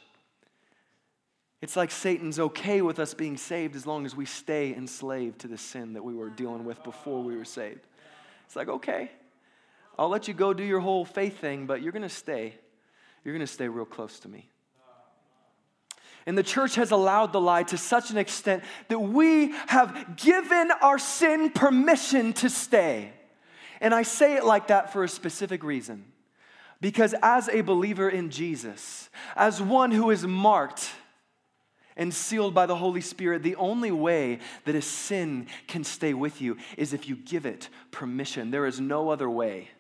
it's 1.65 1.77
like 1.77 1.91
Satan's 1.91 2.39
okay 2.39 2.83
with 2.83 2.99
us 2.99 3.15
being 3.15 3.39
saved 3.39 3.75
as 3.75 3.87
long 3.87 4.05
as 4.05 4.15
we 4.15 4.27
stay 4.27 4.75
enslaved 4.75 5.39
to 5.39 5.49
the 5.49 5.57
sin 5.57 5.95
that 5.95 6.05
we 6.05 6.15
were 6.15 6.29
dealing 6.29 6.67
with 6.67 6.85
before 6.85 7.23
we 7.23 7.39
were 7.39 7.47
saved. 7.47 7.81
It's 8.45 8.55
like, 8.55 8.69
okay, 8.69 9.11
I'll 9.99 10.11
let 10.11 10.29
you 10.29 10.35
go 10.35 10.53
do 10.53 10.63
your 10.63 10.81
whole 10.81 11.07
faith 11.07 11.39
thing, 11.39 11.65
but 11.65 11.81
you're 11.81 11.93
going 11.93 12.03
to 12.03 12.11
stay. 12.11 12.55
You're 13.25 13.33
going 13.33 13.47
to 13.47 13.51
stay 13.51 13.67
real 13.67 13.87
close 13.87 14.19
to 14.21 14.29
me. 14.29 14.51
And 16.27 16.37
the 16.37 16.43
church 16.43 16.75
has 16.75 16.91
allowed 16.91 17.33
the 17.33 17.41
lie 17.41 17.63
to 17.63 17.79
such 17.79 18.11
an 18.11 18.19
extent 18.19 18.63
that 18.89 18.99
we 18.99 19.53
have 19.69 20.19
given 20.19 20.71
our 20.83 20.99
sin 20.99 21.49
permission 21.49 22.35
to 22.35 22.51
stay. 22.51 23.11
And 23.81 23.95
I 23.95 24.03
say 24.03 24.37
it 24.37 24.45
like 24.45 24.67
that 24.67 24.93
for 24.93 25.03
a 25.03 25.09
specific 25.09 25.65
reason. 25.65 26.05
Because 26.83 27.15
as 27.23 27.49
a 27.49 27.63
believer 27.63 28.11
in 28.11 28.29
Jesus, 28.29 29.09
as 29.35 29.63
one 29.63 29.93
who 29.93 30.11
is 30.11 30.27
marked, 30.27 30.91
and 31.97 32.13
sealed 32.13 32.55
by 32.55 32.67
the 32.67 32.77
Holy 32.77 33.01
Spirit, 33.01 33.43
the 33.43 33.57
only 33.57 33.91
way 33.91 34.41
that 34.65 34.75
a 34.75 34.83
sin 34.83 35.47
can 35.67 35.85
stay 35.85 36.15
with 36.15 36.41
you 36.41 36.57
is 36.77 36.93
if 36.93 37.09
you 37.09 37.17
give 37.17 37.47
it 37.47 37.69
permission. 37.91 38.51
There 38.51 38.67
is 38.67 38.81
no 38.81 39.11
other 39.11 39.31
way. 39.31 39.71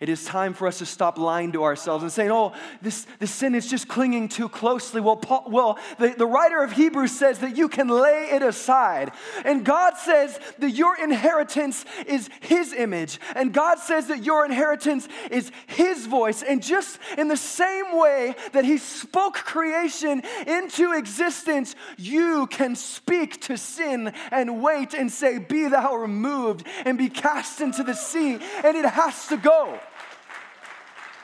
It 0.00 0.08
is 0.08 0.24
time 0.24 0.54
for 0.54 0.66
us 0.66 0.78
to 0.78 0.86
stop 0.86 1.18
lying 1.18 1.52
to 1.52 1.62
ourselves 1.62 2.02
and 2.02 2.10
saying, 2.10 2.30
oh, 2.30 2.54
this, 2.80 3.06
this 3.18 3.30
sin 3.30 3.54
is 3.54 3.68
just 3.68 3.86
clinging 3.86 4.30
too 4.30 4.48
closely. 4.48 4.98
Well, 4.98 5.18
Paul, 5.18 5.44
well 5.46 5.78
the, 5.98 6.14
the 6.16 6.24
writer 6.24 6.62
of 6.62 6.72
Hebrews 6.72 7.12
says 7.12 7.40
that 7.40 7.54
you 7.54 7.68
can 7.68 7.88
lay 7.88 8.30
it 8.30 8.40
aside. 8.40 9.12
And 9.44 9.62
God 9.62 9.98
says 9.98 10.40
that 10.58 10.70
your 10.70 10.98
inheritance 10.98 11.84
is 12.06 12.30
His 12.40 12.72
image. 12.72 13.20
And 13.36 13.52
God 13.52 13.78
says 13.78 14.06
that 14.06 14.24
your 14.24 14.46
inheritance 14.46 15.06
is 15.30 15.52
His 15.66 16.06
voice. 16.06 16.42
And 16.42 16.62
just 16.62 16.98
in 17.18 17.28
the 17.28 17.36
same 17.36 17.98
way 17.98 18.36
that 18.52 18.64
He 18.64 18.78
spoke 18.78 19.34
creation 19.34 20.22
into 20.46 20.92
existence, 20.92 21.76
you 21.98 22.46
can 22.46 22.74
speak 22.74 23.42
to 23.42 23.58
sin 23.58 24.14
and 24.30 24.62
weight 24.62 24.94
and 24.94 25.12
say, 25.12 25.36
Be 25.36 25.68
thou 25.68 25.94
removed 25.94 26.66
and 26.86 26.96
be 26.96 27.10
cast 27.10 27.60
into 27.60 27.82
the 27.82 27.92
sea. 27.92 28.38
And 28.64 28.78
it 28.78 28.86
has 28.86 29.26
to 29.26 29.36
go. 29.36 29.78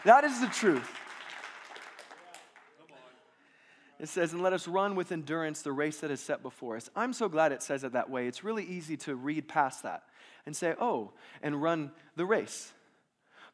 That 0.06 0.22
is 0.22 0.40
the 0.40 0.46
truth. 0.46 0.88
It 3.98 4.08
says, 4.08 4.32
and 4.32 4.40
let 4.40 4.52
us 4.52 4.68
run 4.68 4.94
with 4.94 5.10
endurance 5.10 5.62
the 5.62 5.72
race 5.72 5.98
that 5.98 6.12
is 6.12 6.20
set 6.20 6.44
before 6.44 6.76
us. 6.76 6.88
I'm 6.94 7.12
so 7.12 7.28
glad 7.28 7.50
it 7.50 7.60
says 7.60 7.82
it 7.82 7.94
that 7.94 8.08
way. 8.08 8.28
It's 8.28 8.44
really 8.44 8.62
easy 8.62 8.96
to 8.98 9.16
read 9.16 9.48
past 9.48 9.82
that 9.82 10.04
and 10.46 10.54
say, 10.54 10.76
oh, 10.80 11.10
and 11.42 11.60
run 11.60 11.90
the 12.14 12.24
race 12.24 12.72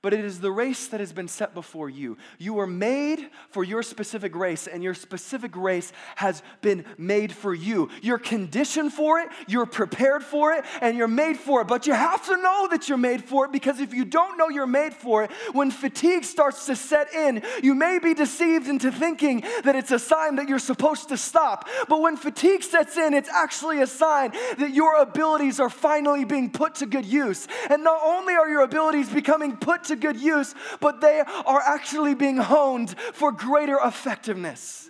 but 0.02 0.12
it 0.12 0.24
is 0.24 0.40
the 0.40 0.50
race 0.50 0.88
that 0.88 1.00
has 1.00 1.12
been 1.12 1.28
set 1.28 1.54
before 1.54 1.88
you. 1.88 2.18
You 2.38 2.54
were 2.54 2.66
made 2.66 3.30
for 3.50 3.62
your 3.62 3.84
specific 3.84 4.34
race, 4.34 4.66
and 4.66 4.82
your 4.82 4.94
specific 4.94 5.56
race 5.56 5.92
has 6.16 6.42
been 6.60 6.84
made 6.98 7.32
for 7.32 7.54
you. 7.54 7.88
You're 8.02 8.18
conditioned 8.18 8.92
for 8.92 9.20
it, 9.20 9.28
you're 9.46 9.64
prepared 9.66 10.24
for 10.24 10.52
it, 10.52 10.64
and 10.80 10.96
you're 10.96 11.08
made 11.08 11.36
for 11.36 11.62
it. 11.62 11.68
But 11.68 11.86
you 11.86 11.94
have 11.94 12.26
to 12.26 12.36
know 12.36 12.66
that 12.70 12.88
you're 12.88 12.98
made 12.98 13.24
for 13.24 13.44
it 13.44 13.52
because 13.52 13.78
if 13.78 13.94
you 13.94 14.04
don't 14.04 14.36
know 14.36 14.48
you're 14.48 14.66
made 14.66 14.92
for 14.92 15.22
it, 15.22 15.30
when 15.52 15.70
fatigue 15.70 16.24
starts 16.24 16.66
to 16.66 16.74
set 16.74 17.14
in, 17.14 17.42
you 17.62 17.74
may 17.74 18.00
be 18.00 18.12
deceived 18.12 18.66
into 18.66 18.90
thinking 18.90 19.44
that 19.62 19.76
it's 19.76 19.92
a 19.92 19.98
sign 19.98 20.36
that 20.36 20.48
you're 20.48 20.58
supposed 20.58 21.10
to 21.10 21.16
stop. 21.16 21.68
But 21.88 22.00
when 22.00 22.16
fatigue 22.16 22.64
sets 22.64 22.96
in, 22.96 23.14
it's 23.14 23.28
actually 23.28 23.80
a 23.80 23.86
sign 23.86 24.32
that 24.58 24.74
your 24.74 24.96
abilities 24.96 25.60
are 25.60 25.70
finally 25.70 26.24
being 26.24 26.50
put 26.50 26.76
to 26.76 26.86
good 26.86 27.06
use. 27.06 27.46
And 27.70 27.84
not 27.84 28.00
only 28.04 28.34
are 28.34 28.48
your 28.48 28.62
abilities 28.62 29.08
becoming 29.08 29.56
put 29.56 29.84
to 29.84 29.91
to 29.92 30.00
good 30.00 30.20
use, 30.20 30.54
but 30.80 31.00
they 31.00 31.20
are 31.20 31.60
actually 31.60 32.14
being 32.14 32.38
honed 32.38 32.98
for 33.12 33.30
greater 33.30 33.78
effectiveness. 33.84 34.88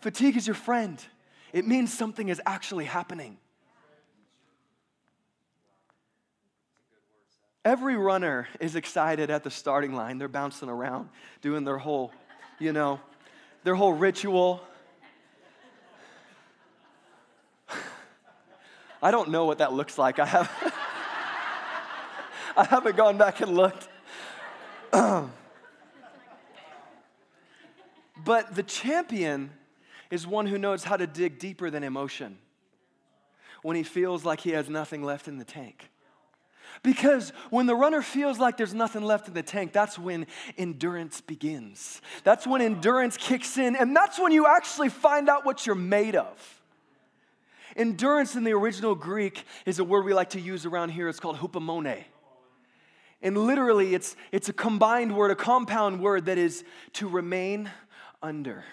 Fatigue 0.00 0.36
is 0.36 0.46
your 0.46 0.54
friend, 0.54 1.02
it 1.52 1.66
means 1.66 1.92
something 1.92 2.28
is 2.28 2.40
actually 2.46 2.84
happening. 2.84 3.36
Every 7.64 7.96
runner 7.96 8.48
is 8.60 8.76
excited 8.76 9.30
at 9.30 9.42
the 9.44 9.50
starting 9.50 9.92
line. 9.94 10.16
They're 10.16 10.28
bouncing 10.28 10.70
around, 10.70 11.10
doing 11.42 11.64
their 11.64 11.76
whole, 11.76 12.12
you 12.58 12.72
know, 12.72 13.00
their 13.64 13.74
whole 13.74 13.92
ritual. 13.92 14.62
I 19.02 19.10
don't 19.10 19.30
know 19.30 19.44
what 19.44 19.58
that 19.58 19.74
looks 19.74 19.98
like. 19.98 20.18
I 20.18 20.24
have 20.24 20.50
I 22.58 22.64
haven't 22.64 22.96
gone 22.96 23.16
back 23.16 23.40
and 23.40 23.54
looked. 23.54 23.88
but 24.92 25.30
the 28.52 28.64
champion 28.64 29.50
is 30.10 30.26
one 30.26 30.46
who 30.46 30.58
knows 30.58 30.82
how 30.82 30.96
to 30.96 31.06
dig 31.06 31.38
deeper 31.38 31.70
than 31.70 31.84
emotion 31.84 32.36
when 33.62 33.76
he 33.76 33.84
feels 33.84 34.24
like 34.24 34.40
he 34.40 34.50
has 34.50 34.68
nothing 34.68 35.04
left 35.04 35.28
in 35.28 35.38
the 35.38 35.44
tank. 35.44 35.88
Because 36.82 37.30
when 37.50 37.66
the 37.66 37.76
runner 37.76 38.02
feels 38.02 38.40
like 38.40 38.56
there's 38.56 38.74
nothing 38.74 39.04
left 39.04 39.28
in 39.28 39.34
the 39.34 39.42
tank, 39.42 39.72
that's 39.72 39.96
when 39.96 40.26
endurance 40.56 41.20
begins. 41.20 42.02
That's 42.24 42.44
when 42.44 42.60
endurance 42.60 43.16
kicks 43.16 43.56
in, 43.56 43.76
and 43.76 43.94
that's 43.94 44.18
when 44.18 44.32
you 44.32 44.48
actually 44.48 44.88
find 44.88 45.28
out 45.28 45.46
what 45.46 45.64
you're 45.64 45.76
made 45.76 46.16
of. 46.16 46.60
Endurance 47.76 48.34
in 48.34 48.42
the 48.42 48.52
original 48.52 48.96
Greek 48.96 49.44
is 49.64 49.78
a 49.78 49.84
word 49.84 50.04
we 50.04 50.12
like 50.12 50.30
to 50.30 50.40
use 50.40 50.66
around 50.66 50.88
here. 50.88 51.08
It's 51.08 51.20
called 51.20 51.36
hupomone. 51.36 52.04
And 53.20 53.36
literally, 53.36 53.94
it's, 53.94 54.14
it's 54.30 54.48
a 54.48 54.52
combined 54.52 55.16
word, 55.16 55.30
a 55.30 55.36
compound 55.36 56.00
word 56.00 56.26
that 56.26 56.38
is 56.38 56.64
to 56.94 57.08
remain 57.08 57.70
under. 58.22 58.64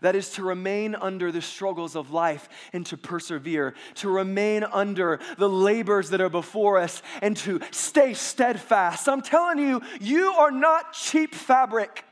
That 0.00 0.14
is 0.14 0.30
to 0.32 0.42
remain 0.42 0.94
under 0.94 1.32
the 1.32 1.42
struggles 1.42 1.96
of 1.96 2.12
life 2.12 2.48
and 2.72 2.84
to 2.86 2.96
persevere, 2.96 3.74
to 3.96 4.08
remain 4.08 4.64
under 4.64 5.20
the 5.38 5.48
labors 5.48 6.10
that 6.10 6.20
are 6.20 6.28
before 6.28 6.78
us 6.78 7.02
and 7.22 7.36
to 7.38 7.60
stay 7.70 8.14
steadfast. 8.14 9.08
I'm 9.08 9.22
telling 9.22 9.58
you, 9.58 9.82
you 10.00 10.32
are 10.32 10.50
not 10.50 10.92
cheap 10.92 11.34
fabric. 11.34 12.04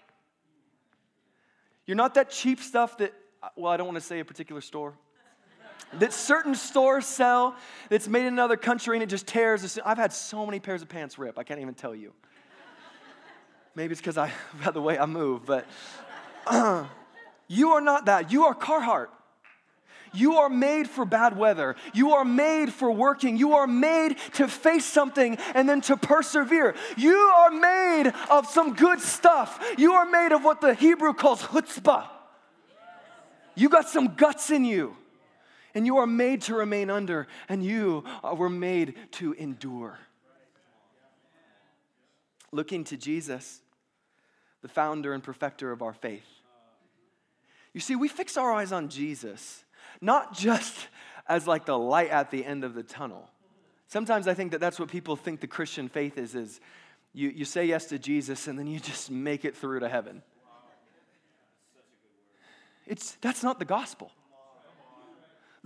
You're 1.87 1.97
not 1.97 2.15
that 2.15 2.31
cheap 2.31 2.61
stuff 2.61 2.99
that, 2.99 3.15
well, 3.57 3.73
I 3.73 3.77
don't 3.77 3.87
want 3.87 3.97
to 3.97 4.05
say 4.05 4.21
a 4.21 4.25
particular 4.25 4.61
store 4.61 4.95
that 5.95 6.13
certain 6.13 6.55
stores 6.55 7.07
sell 7.07 7.57
that's 7.89 8.09
made 8.09 8.23
in 8.23 8.33
another 8.33 8.57
country 8.57 8.97
and 8.97 9.03
it 9.03 9.09
just 9.09 9.27
tears. 9.27 9.79
I've 9.85 9.99
had 9.99 10.13
so 10.13 10.45
many 10.45 10.61
pairs 10.61 10.83
of 10.83 10.89
pants 10.89 11.19
rip, 11.19 11.39
I 11.39 11.43
can't 11.43 11.61
even 11.61 11.75
tell 11.75 11.95
you. 11.95 12.13
Maybe 13.75 13.93
it's 13.93 14.01
because 14.01 14.19
I 14.19 14.33
by 14.65 14.71
the 14.71 14.83
way 14.83 14.99
I 14.99 15.07
move, 15.07 15.47
but 15.47 15.67
uh, 16.47 16.85
you 17.49 17.71
are 17.71 17.81
not 17.81 18.07
that. 18.07 18.33
You 18.33 18.47
are 18.47 18.55
Carhartt. 18.55 19.09
You 20.15 20.39
are 20.39 20.49
made 20.49 20.89
for 20.89 21.05
bad 21.05 21.37
weather. 21.37 21.77
You 21.93 22.13
are 22.15 22.25
made 22.25 22.73
for 22.73 22.91
working. 22.91 23.37
You 23.37 23.55
are 23.55 23.67
made 23.67 24.17
to 24.35 24.49
face 24.49 24.87
something 24.87 25.37
and 25.55 25.69
then 25.69 25.83
to 25.83 25.99
persevere. 25.99 26.75
You 26.97 27.15
are 27.15 27.51
made 27.51 28.13
of 28.31 28.47
some 28.47 28.75
good 28.75 29.01
stuff. 29.01 29.63
You 29.77 29.93
are 29.93 30.07
made 30.07 30.33
of 30.33 30.43
what 30.45 30.63
the 30.63 30.73
Hebrew 30.73 31.13
calls 31.13 31.43
chutzpah. 31.43 32.09
You 33.55 33.69
got 33.69 33.89
some 33.89 34.15
guts 34.15 34.51
in 34.51 34.65
you 34.65 34.97
and 35.75 35.87
you 35.87 35.99
are 35.99 36.07
made 36.07 36.43
to 36.43 36.55
remain 36.55 36.91
under, 36.91 37.27
and 37.49 37.65
you 37.65 38.05
uh, 38.25 38.35
were 38.35 38.51
made 38.51 38.95
to 39.13 39.33
endure. 39.35 39.99
Looking 42.51 42.85
to 42.85 42.97
Jesus, 42.97 43.61
the 44.63 44.69
founder 44.69 45.13
and 45.13 45.23
perfecter 45.23 45.71
of 45.71 45.83
our 45.83 45.93
faith. 45.93 46.27
You 47.73 47.81
see, 47.81 47.97
we 47.97 48.09
fix 48.09 48.37
our 48.37 48.53
eyes 48.53 48.73
on 48.73 48.89
Jesus, 48.89 49.65
not 50.01 50.35
just 50.35 50.89
as 51.29 51.47
like 51.47 51.67
the 51.67 51.79
light 51.79 52.11
at 52.11 52.31
the 52.31 52.45
end 52.45 52.65
of 52.65 52.75
the 52.75 52.83
tunnel. 52.83 53.29
Sometimes 53.87 54.27
I 54.27 54.35
think 54.35 54.53
that 54.53 54.61
that's 54.61 54.79
what 54.79 54.89
people 54.89 55.17
think 55.17 55.41
the 55.41 55.47
Christian 55.47 55.89
faith 55.89 56.19
is, 56.19 56.35
is 56.35 56.61
you, 57.13 57.29
you 57.31 57.45
say 57.45 57.65
yes 57.65 57.87
to 57.87 57.99
Jesus 57.99 58.47
and 58.47 58.59
then 58.59 58.67
you 58.67 58.81
just 58.81 59.11
make 59.11 59.45
it 59.45 59.57
through 59.57 59.81
to 59.81 59.89
heaven. 59.89 60.23
It's, 62.87 63.13
that's 63.21 63.43
not 63.43 63.59
the 63.59 63.65
gospel. 63.65 64.11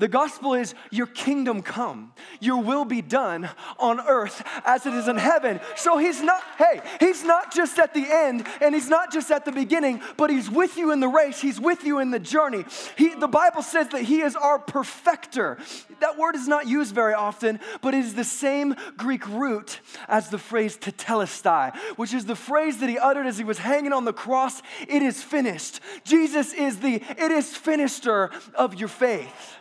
The 0.03 0.09
gospel 0.09 0.55
is 0.55 0.75
your 0.91 1.07
kingdom 1.07 1.63
come, 1.63 2.13
your 2.41 2.61
will 2.61 2.85
be 2.85 3.03
done 3.03 3.49
on 3.79 4.01
earth 4.01 4.43
as 4.65 4.85
it 4.85 4.95
is 4.95 5.07
in 5.07 5.17
heaven. 5.17 5.61
So 5.77 5.97
he's 5.97 6.21
not, 6.21 6.43
hey, 6.59 6.81
he's 6.99 7.23
not 7.23 7.55
just 7.55 7.79
at 7.79 7.95
the 7.95 8.05
end 8.11 8.45
and 8.61 8.75
he's 8.75 8.89
not 8.89 9.13
just 9.13 9.31
at 9.31 9.45
the 9.45 9.53
beginning, 9.53 10.03
but 10.17 10.29
he's 10.29 10.51
with 10.51 10.77
you 10.77 10.91
in 10.91 10.99
the 10.99 11.07
race, 11.07 11.41
he's 11.41 11.61
with 11.61 11.85
you 11.85 12.01
in 12.01 12.11
the 12.11 12.19
journey. 12.19 12.65
He, 12.99 13.15
the 13.15 13.29
Bible 13.29 13.63
says 13.63 13.91
that 13.91 14.03
he 14.03 14.23
is 14.23 14.35
our 14.35 14.59
perfecter. 14.59 15.57
That 16.01 16.19
word 16.19 16.35
is 16.35 16.49
not 16.49 16.67
used 16.67 16.93
very 16.93 17.15
often, 17.15 17.61
but 17.81 17.95
it 17.95 18.01
is 18.01 18.15
the 18.15 18.25
same 18.25 18.75
Greek 18.97 19.25
root 19.29 19.79
as 20.09 20.31
the 20.31 20.39
phrase 20.39 20.77
tetelestai, 20.77 21.77
which 21.95 22.13
is 22.13 22.25
the 22.25 22.35
phrase 22.35 22.79
that 22.79 22.89
he 22.89 22.99
uttered 22.99 23.27
as 23.27 23.39
he 23.39 23.45
was 23.45 23.59
hanging 23.59 23.93
on 23.93 24.05
the 24.05 24.13
cross. 24.13 24.63
It 24.89 25.03
is 25.03 25.23
finished. 25.23 25.79
Jesus 26.03 26.53
is 26.53 26.81
the 26.81 26.97
it 26.97 27.31
is 27.31 27.57
finisher 27.57 28.33
of 28.57 28.75
your 28.75 28.89
faith. 28.89 29.59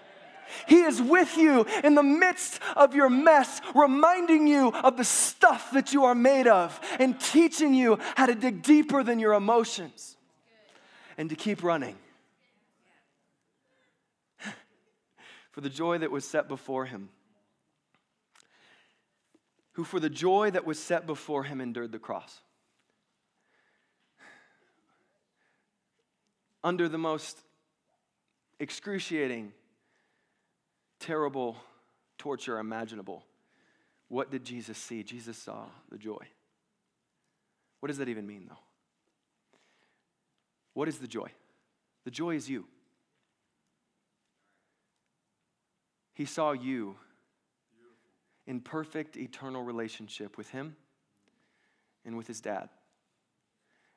He 0.68 0.82
is 0.82 1.02
with 1.02 1.38
you 1.38 1.66
in 1.84 1.96
the 1.96 2.04
midst 2.04 2.60
of 2.76 2.96
your 2.96 3.10
mess, 3.10 3.62
reminding 3.74 4.48
you 4.48 4.70
of 4.70 4.98
the 4.98 5.04
stuff 5.04 5.72
that 5.72 5.94
you 5.94 6.06
are 6.06 6.16
made 6.16 6.48
of 6.48 6.80
and 7.00 7.20
teaching 7.20 7.74
you 7.74 8.00
how 8.16 8.26
to 8.26 8.36
dig 8.36 8.64
deeper 8.64 9.04
than 9.04 9.20
your 9.20 9.34
emotions 9.34 10.18
and 11.18 11.30
to 11.30 11.36
keep 11.36 11.64
running. 11.64 11.96
For 15.52 15.62
the 15.62 15.70
joy 15.70 16.00
that 16.00 16.12
was 16.12 16.28
set 16.28 16.48
before 16.48 16.86
him, 16.86 17.10
who 19.74 19.84
for 19.84 20.00
the 20.00 20.10
joy 20.10 20.52
that 20.52 20.66
was 20.66 20.78
set 20.78 21.08
before 21.08 21.44
him 21.44 21.62
endured 21.62 21.92
the 21.92 22.00
cross. 22.00 22.40
Under 26.64 26.90
the 26.90 26.98
most 26.98 27.40
excruciating 28.60 29.54
terrible 31.02 31.58
torture 32.18 32.60
imaginable. 32.60 33.26
What 34.08 34.32
did 34.32 34.46
Jesus 34.46 34.78
see? 34.78 35.04
Jesus 35.04 35.38
saw 35.38 35.66
the 35.90 35.98
joy. 35.98 36.26
What 37.80 37.88
does 37.88 37.98
that 37.98 38.08
even 38.08 38.28
mean, 38.28 38.46
though? 38.48 38.60
What 40.74 40.88
is 40.88 41.00
the 41.00 41.08
joy? 41.08 41.30
The 42.06 42.12
joy 42.12 42.36
is 42.36 42.50
you. 42.50 42.66
He 46.14 46.26
saw 46.26 46.52
you 46.52 46.96
in 48.46 48.60
perfect 48.60 49.18
eternal 49.18 49.64
relationship 49.64 50.38
with 50.38 50.50
Him 50.50 50.76
and 52.06 52.16
with 52.16 52.28
His 52.28 52.42
dad 52.42 52.70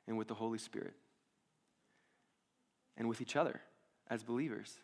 and 0.07 0.17
with 0.17 0.27
the 0.27 0.33
Holy 0.33 0.57
Spirit 0.57 0.93
and 2.97 3.07
with 3.07 3.21
each 3.21 3.35
other 3.35 3.61
as 4.09 4.23
believers. 4.23 4.79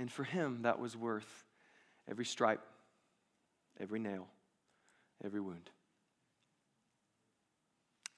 And 0.00 0.10
for 0.10 0.24
him, 0.24 0.62
that 0.62 0.80
was 0.80 0.96
worth 0.96 1.44
every 2.08 2.24
stripe, 2.24 2.62
every 3.78 4.00
nail, 4.00 4.28
every 5.22 5.42
wound. 5.42 5.68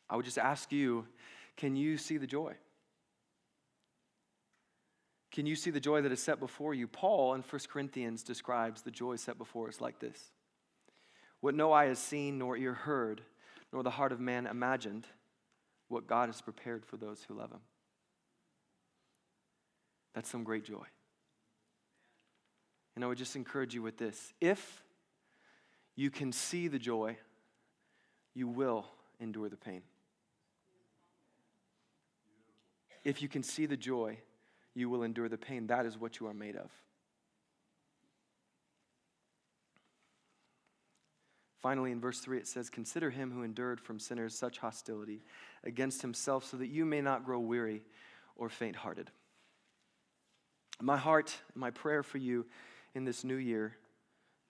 I 0.09 0.15
would 0.15 0.25
just 0.25 0.39
ask 0.39 0.71
you 0.71 1.09
can 1.57 1.75
you 1.75 1.99
see 1.99 2.19
the 2.19 2.27
joy? 2.27 2.55
Can 5.33 5.45
you 5.45 5.57
see 5.57 5.71
the 5.71 5.81
joy 5.81 6.03
that 6.03 6.13
is 6.13 6.23
set 6.23 6.39
before 6.39 6.73
you? 6.73 6.87
Paul 6.87 7.35
in 7.35 7.43
1 7.43 7.61
Corinthians 7.69 8.23
describes 8.23 8.83
the 8.83 8.93
joy 8.93 9.17
set 9.17 9.37
before 9.37 9.67
us 9.67 9.81
like 9.81 9.99
this 9.99 10.31
What 11.41 11.57
no 11.57 11.73
eye 11.73 11.87
has 11.87 11.99
seen, 11.99 12.39
nor 12.39 12.57
ear 12.57 12.75
heard, 12.75 13.23
nor 13.73 13.83
the 13.83 13.91
heart 13.91 14.13
of 14.13 14.21
man 14.21 14.47
imagined, 14.47 15.09
what 15.89 16.07
God 16.07 16.29
has 16.29 16.41
prepared 16.41 16.87
for 16.87 16.97
those 16.97 17.25
who 17.27 17.35
love 17.35 17.51
him. 17.51 17.63
That's 20.15 20.31
some 20.31 20.45
great 20.45 20.65
joy. 20.65 20.85
And 22.95 23.05
I 23.05 23.09
would 23.09 23.19
just 23.19 23.37
encourage 23.37 23.75
you 23.75 23.83
with 23.83 23.99
this 23.99 24.33
if 24.41 24.83
you 25.97 26.11
can 26.11 26.33
see 26.33 26.69
the 26.69 26.79
joy, 26.79 27.17
you 28.35 28.49
will 28.49 28.87
endure 29.21 29.49
the 29.49 29.57
pain. 29.57 29.83
If 33.05 33.21
you 33.21 33.29
can 33.29 33.43
see 33.43 33.67
the 33.67 33.77
joy, 33.77 34.19
you 34.75 34.89
will 34.89 35.03
endure 35.03 35.29
the 35.29 35.39
pain. 35.39 35.67
That 35.67 35.87
is 35.87 35.99
what 35.99 36.21
you 36.21 36.27
are 36.27 36.35
made 36.35 36.57
of. 36.57 36.71
Finally, 41.61 41.93
in 41.93 42.01
verse 42.01 42.19
3, 42.19 42.39
it 42.39 42.49
says, 42.49 42.71
Consider 42.71 43.11
him 43.11 43.31
who 43.31 43.43
endured 43.43 43.81
from 43.81 43.99
sinners 43.99 44.37
such 44.37 44.59
hostility 44.59 45.23
against 45.63 46.03
himself, 46.03 46.45
so 46.45 46.57
that 46.57 46.67
you 46.67 46.85
may 46.85 47.01
not 47.01 47.25
grow 47.25 47.39
weary 47.39 47.83
or 48.35 48.49
faint 48.49 48.75
hearted. 48.75 49.11
My 50.81 50.97
heart, 50.97 51.37
my 51.55 51.71
prayer 51.71 52.03
for 52.03 52.19
you 52.19 52.47
in 52.95 53.05
this 53.05 53.25
new 53.25 53.37
year 53.37 53.77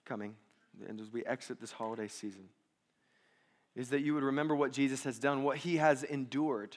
coming, 0.04 0.34
and 0.88 1.00
as 1.00 1.12
we 1.12 1.24
exit 1.24 1.60
this 1.60 1.72
holiday 1.72 2.08
season, 2.08 2.48
is 3.74 3.90
that 3.90 4.00
you 4.00 4.14
would 4.14 4.22
remember 4.22 4.54
what 4.54 4.72
Jesus 4.72 5.04
has 5.04 5.18
done, 5.18 5.42
what 5.42 5.58
he 5.58 5.76
has 5.76 6.02
endured, 6.02 6.76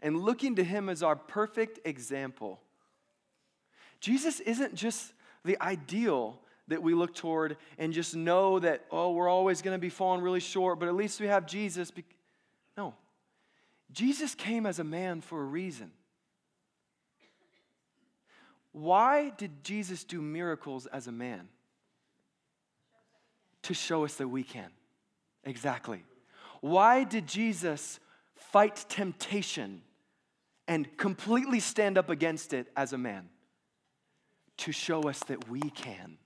and 0.00 0.20
looking 0.20 0.56
to 0.56 0.64
him 0.64 0.88
as 0.88 1.02
our 1.02 1.16
perfect 1.16 1.80
example. 1.86 2.60
Jesus 4.00 4.40
isn't 4.40 4.74
just 4.74 5.12
the 5.44 5.60
ideal 5.60 6.40
that 6.68 6.82
we 6.82 6.94
look 6.94 7.14
toward 7.14 7.56
and 7.78 7.92
just 7.92 8.16
know 8.16 8.58
that, 8.58 8.84
oh, 8.90 9.12
we're 9.12 9.28
always 9.28 9.62
going 9.62 9.74
to 9.74 9.80
be 9.80 9.88
falling 9.88 10.20
really 10.20 10.40
short, 10.40 10.78
but 10.78 10.88
at 10.88 10.94
least 10.94 11.20
we 11.20 11.28
have 11.28 11.46
Jesus. 11.46 11.92
No. 12.76 12.94
Jesus 13.92 14.34
came 14.34 14.66
as 14.66 14.78
a 14.78 14.84
man 14.84 15.20
for 15.20 15.40
a 15.40 15.44
reason. 15.44 15.92
Why 18.76 19.30
did 19.30 19.64
Jesus 19.64 20.04
do 20.04 20.20
miracles 20.20 20.84
as 20.84 21.06
a 21.06 21.12
man? 21.12 21.48
To 23.62 23.72
show 23.72 24.04
us 24.04 24.16
that 24.16 24.28
we 24.28 24.42
can. 24.42 24.68
Exactly. 25.44 26.04
Why 26.60 27.04
did 27.04 27.26
Jesus 27.26 28.00
fight 28.34 28.84
temptation 28.90 29.80
and 30.68 30.94
completely 30.98 31.58
stand 31.58 31.96
up 31.96 32.10
against 32.10 32.52
it 32.52 32.66
as 32.76 32.92
a 32.92 32.98
man? 32.98 33.30
To 34.58 34.72
show 34.72 35.04
us 35.04 35.20
that 35.20 35.48
we 35.48 35.62
can. 35.62 36.18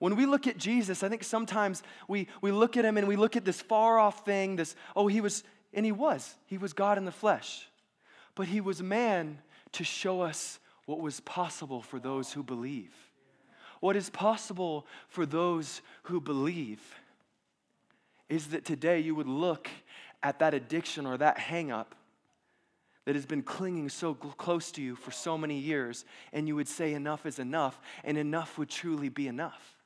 When 0.00 0.16
we 0.16 0.26
look 0.26 0.48
at 0.48 0.58
Jesus, 0.58 1.04
I 1.04 1.08
think 1.08 1.22
sometimes 1.22 1.84
we, 2.08 2.26
we 2.40 2.50
look 2.50 2.76
at 2.76 2.84
him 2.84 2.96
and 2.96 3.06
we 3.06 3.14
look 3.14 3.36
at 3.36 3.44
this 3.44 3.62
far 3.62 4.00
off 4.00 4.24
thing, 4.24 4.56
this, 4.56 4.74
oh, 4.96 5.06
he 5.06 5.20
was, 5.20 5.44
and 5.72 5.86
he 5.86 5.92
was. 5.92 6.34
He 6.46 6.58
was 6.58 6.72
God 6.72 6.98
in 6.98 7.04
the 7.04 7.12
flesh. 7.12 7.68
But 8.34 8.48
he 8.48 8.60
was 8.60 8.82
man 8.82 9.38
to 9.70 9.84
show 9.84 10.22
us 10.22 10.58
what 10.88 11.00
was 11.00 11.20
possible 11.20 11.82
for 11.82 12.00
those 12.00 12.32
who 12.32 12.42
believe. 12.42 12.94
What 13.80 13.94
is 13.94 14.08
possible 14.08 14.86
for 15.08 15.26
those 15.26 15.82
who 16.04 16.18
believe 16.18 16.80
is 18.30 18.48
that 18.48 18.64
today 18.64 18.98
you 18.98 19.14
would 19.14 19.28
look 19.28 19.68
at 20.22 20.38
that 20.38 20.54
addiction 20.54 21.04
or 21.04 21.18
that 21.18 21.36
hangup 21.36 21.88
that 23.04 23.14
has 23.14 23.26
been 23.26 23.42
clinging 23.42 23.90
so 23.90 24.14
close 24.14 24.72
to 24.72 24.82
you 24.82 24.96
for 24.96 25.10
so 25.10 25.36
many 25.36 25.58
years, 25.58 26.06
and 26.32 26.48
you 26.48 26.56
would 26.56 26.68
say, 26.68 26.94
Enough 26.94 27.26
is 27.26 27.38
enough, 27.38 27.78
and 28.02 28.16
enough 28.16 28.56
would 28.56 28.70
truly 28.70 29.10
be 29.10 29.28
enough. 29.28 29.76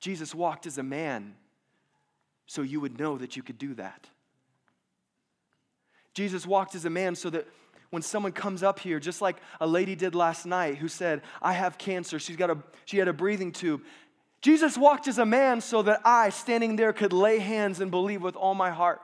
Jesus 0.00 0.34
walked 0.34 0.64
as 0.64 0.78
a 0.78 0.82
man, 0.82 1.34
so 2.46 2.62
you 2.62 2.80
would 2.80 2.98
know 2.98 3.18
that 3.18 3.36
you 3.36 3.42
could 3.42 3.58
do 3.58 3.74
that. 3.74 4.06
Jesus 6.14 6.46
walked 6.46 6.74
as 6.74 6.86
a 6.86 6.90
man 6.90 7.14
so 7.14 7.28
that 7.28 7.46
when 7.90 8.02
someone 8.02 8.32
comes 8.32 8.62
up 8.62 8.78
here, 8.78 9.00
just 9.00 9.22
like 9.22 9.36
a 9.60 9.66
lady 9.66 9.94
did 9.94 10.14
last 10.14 10.46
night 10.46 10.76
who 10.76 10.88
said, 10.88 11.22
I 11.40 11.52
have 11.52 11.78
cancer. 11.78 12.18
She's 12.18 12.36
got 12.36 12.50
a, 12.50 12.58
she 12.84 12.98
had 12.98 13.08
a 13.08 13.12
breathing 13.12 13.52
tube. 13.52 13.82
Jesus 14.40 14.78
walked 14.78 15.08
as 15.08 15.18
a 15.18 15.26
man 15.26 15.60
so 15.60 15.82
that 15.82 16.00
I, 16.04 16.28
standing 16.28 16.76
there, 16.76 16.92
could 16.92 17.12
lay 17.12 17.38
hands 17.38 17.80
and 17.80 17.90
believe 17.90 18.22
with 18.22 18.36
all 18.36 18.54
my 18.54 18.70
heart 18.70 19.00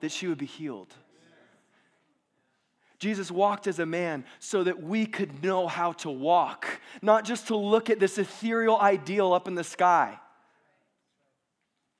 that 0.00 0.12
she 0.12 0.26
would 0.26 0.38
be 0.38 0.46
healed. 0.46 0.94
Jesus 2.98 3.32
walked 3.32 3.66
as 3.66 3.80
a 3.80 3.86
man 3.86 4.24
so 4.38 4.62
that 4.62 4.80
we 4.80 5.06
could 5.06 5.42
know 5.42 5.66
how 5.66 5.92
to 5.94 6.10
walk, 6.10 6.80
not 7.02 7.24
just 7.24 7.48
to 7.48 7.56
look 7.56 7.90
at 7.90 7.98
this 7.98 8.16
ethereal 8.16 8.78
ideal 8.78 9.32
up 9.32 9.48
in 9.48 9.56
the 9.56 9.64
sky, 9.64 10.20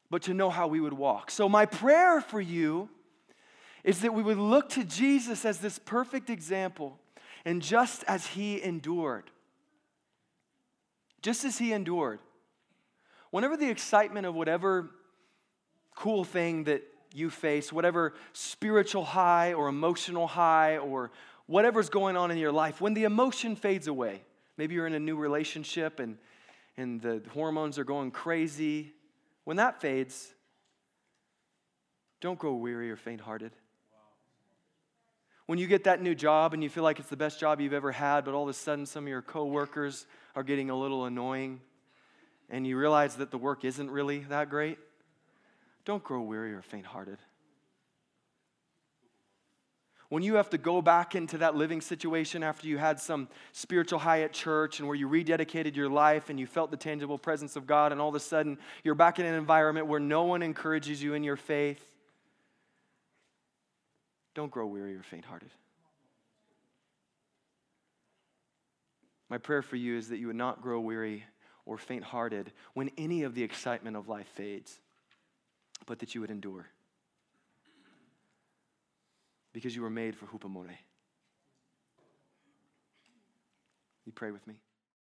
but 0.09 0.23
to 0.23 0.35
know 0.35 0.49
how 0.49 0.69
we 0.69 0.81
would 0.81 0.93
walk. 0.93 1.31
So, 1.33 1.49
my 1.49 1.67
prayer 1.67 2.21
for 2.21 2.41
you 2.41 2.89
is 3.85 4.01
that 4.01 4.15
we 4.15 4.23
would 4.23 4.39
look 4.39 4.69
to 4.71 4.85
Jesus 4.85 5.45
as 5.45 5.59
this 5.59 5.79
perfect 5.79 6.31
example, 6.31 6.99
and 7.45 7.61
just 7.61 8.05
as 8.05 8.27
he 8.27 8.63
endured, 8.63 9.31
just 11.21 11.45
as 11.45 11.59
he 11.59 11.73
endured, 11.73 12.21
whenever 13.31 13.57
the 13.57 13.69
excitement 13.69 14.27
of 14.27 14.35
whatever 14.35 14.91
cool 15.95 16.25
thing 16.25 16.65
that 16.65 16.83
you 17.15 17.29
face, 17.29 17.73
whatever 17.73 18.15
spiritual 18.33 19.05
high 19.05 19.53
or 19.53 19.69
emotional 19.69 20.27
high 20.27 20.79
or, 20.79 21.11
whatever's 21.47 21.91
going 21.91 22.17
on 22.17 22.31
in 22.31 22.39
your 22.39 22.53
life, 22.53 22.81
when 22.81 22.95
the 22.95 23.05
emotion 23.05 23.57
fades 23.57 23.87
away, 23.87 24.23
maybe 24.57 24.75
you're 24.75 24.87
in 24.87 24.95
a 24.95 25.01
new 25.01 25.17
relationship 25.17 26.01
and, 26.01 26.17
and 26.77 27.01
the 27.03 27.23
hormones 27.33 27.79
are 27.79 27.85
going 27.85 28.11
crazy, 28.11 28.93
when 29.45 29.57
that 29.57 29.81
fades, 29.81 30.33
don't 32.21 32.39
grow 32.39 32.55
weary 32.55 32.91
or 32.91 32.97
faint 32.97 33.21
hearted. 33.21 33.53
When 35.53 35.59
you 35.59 35.67
get 35.67 35.85
that 35.85 36.01
new 36.01 36.15
job 36.15 36.55
and 36.55 36.63
you 36.63 36.71
feel 36.71 36.83
like 36.83 36.99
it's 36.99 37.11
the 37.11 37.17
best 37.19 37.39
job 37.39 37.61
you've 37.61 37.75
ever 37.75 37.93
had, 37.93 38.25
but 38.25 38.33
all 38.33 38.45
of 38.45 38.49
a 38.49 38.55
sudden 38.55 38.87
some 38.87 39.05
of 39.05 39.09
your 39.09 39.21
coworkers 39.21 40.07
are 40.35 40.43
getting 40.43 40.71
a 40.71 40.75
little 40.75 41.05
annoying 41.05 41.61
and 42.49 42.67
you 42.67 42.79
realize 42.79 43.17
that 43.17 43.31
the 43.31 43.37
work 43.37 43.63
isn't 43.63 43.91
really 43.91 44.21
that 44.31 44.49
great, 44.49 44.79
don't 45.85 46.03
grow 46.03 46.23
weary 46.23 46.55
or 46.55 46.63
faint 46.63 46.87
hearted. 46.87 47.19
When 50.09 50.23
you 50.23 50.37
have 50.37 50.49
to 50.49 50.57
go 50.57 50.81
back 50.81 51.15
into 51.15 51.37
that 51.37 51.55
living 51.55 51.83
situation 51.83 52.43
after 52.43 52.67
you 52.67 52.79
had 52.79 52.99
some 52.99 53.29
spiritual 53.53 53.99
high 53.99 54.23
at 54.23 54.33
church 54.33 54.79
and 54.79 54.89
where 54.89 54.97
you 54.97 55.07
rededicated 55.07 55.77
your 55.77 55.91
life 55.91 56.31
and 56.31 56.41
you 56.41 56.47
felt 56.47 56.71
the 56.71 56.79
tangible 56.79 57.19
presence 57.19 57.57
of 57.57 57.67
God, 57.67 57.93
and 57.93 58.01
all 58.01 58.09
of 58.09 58.15
a 58.15 58.21
sudden 58.21 58.57
you're 58.85 58.95
back 58.95 59.19
in 59.19 59.27
an 59.27 59.35
environment 59.35 59.87
where 59.87 60.01
no 60.01 60.25
one 60.25 60.43
encourages 60.43 61.03
you 61.03 61.13
in 61.13 61.23
your 61.23 61.37
faith, 61.37 61.92
don't 64.35 64.51
grow 64.51 64.67
weary 64.67 64.95
or 64.95 65.03
faint 65.03 65.25
hearted. 65.25 65.51
My 69.29 69.39
prayer 69.39 69.63
for 69.63 69.77
you 69.77 69.97
is 69.97 70.09
that 70.09 70.19
you 70.19 70.27
would 70.27 70.37
not 70.37 70.61
grow 70.61 70.81
weary 70.81 71.25
or 71.65 71.79
faint 71.79 72.05
hearted 72.05 72.53
when 72.75 72.91
any 72.99 73.23
of 73.23 73.35
the 73.35 73.43
excitement 73.43 73.97
of 73.97 74.09
life 74.09 74.29
fades, 74.35 74.79
but 75.87 76.01
that 76.01 76.15
you 76.15 76.21
would 76.21 76.31
endure. 76.31 76.67
Because 79.53 79.75
you 79.75 79.83
were 79.83 79.91
made 79.91 80.17
for 80.17 80.27
hupomone. 80.27 80.77
You 84.05 84.13
pray 84.13 84.31
with 84.31 84.47
me. 84.47 84.55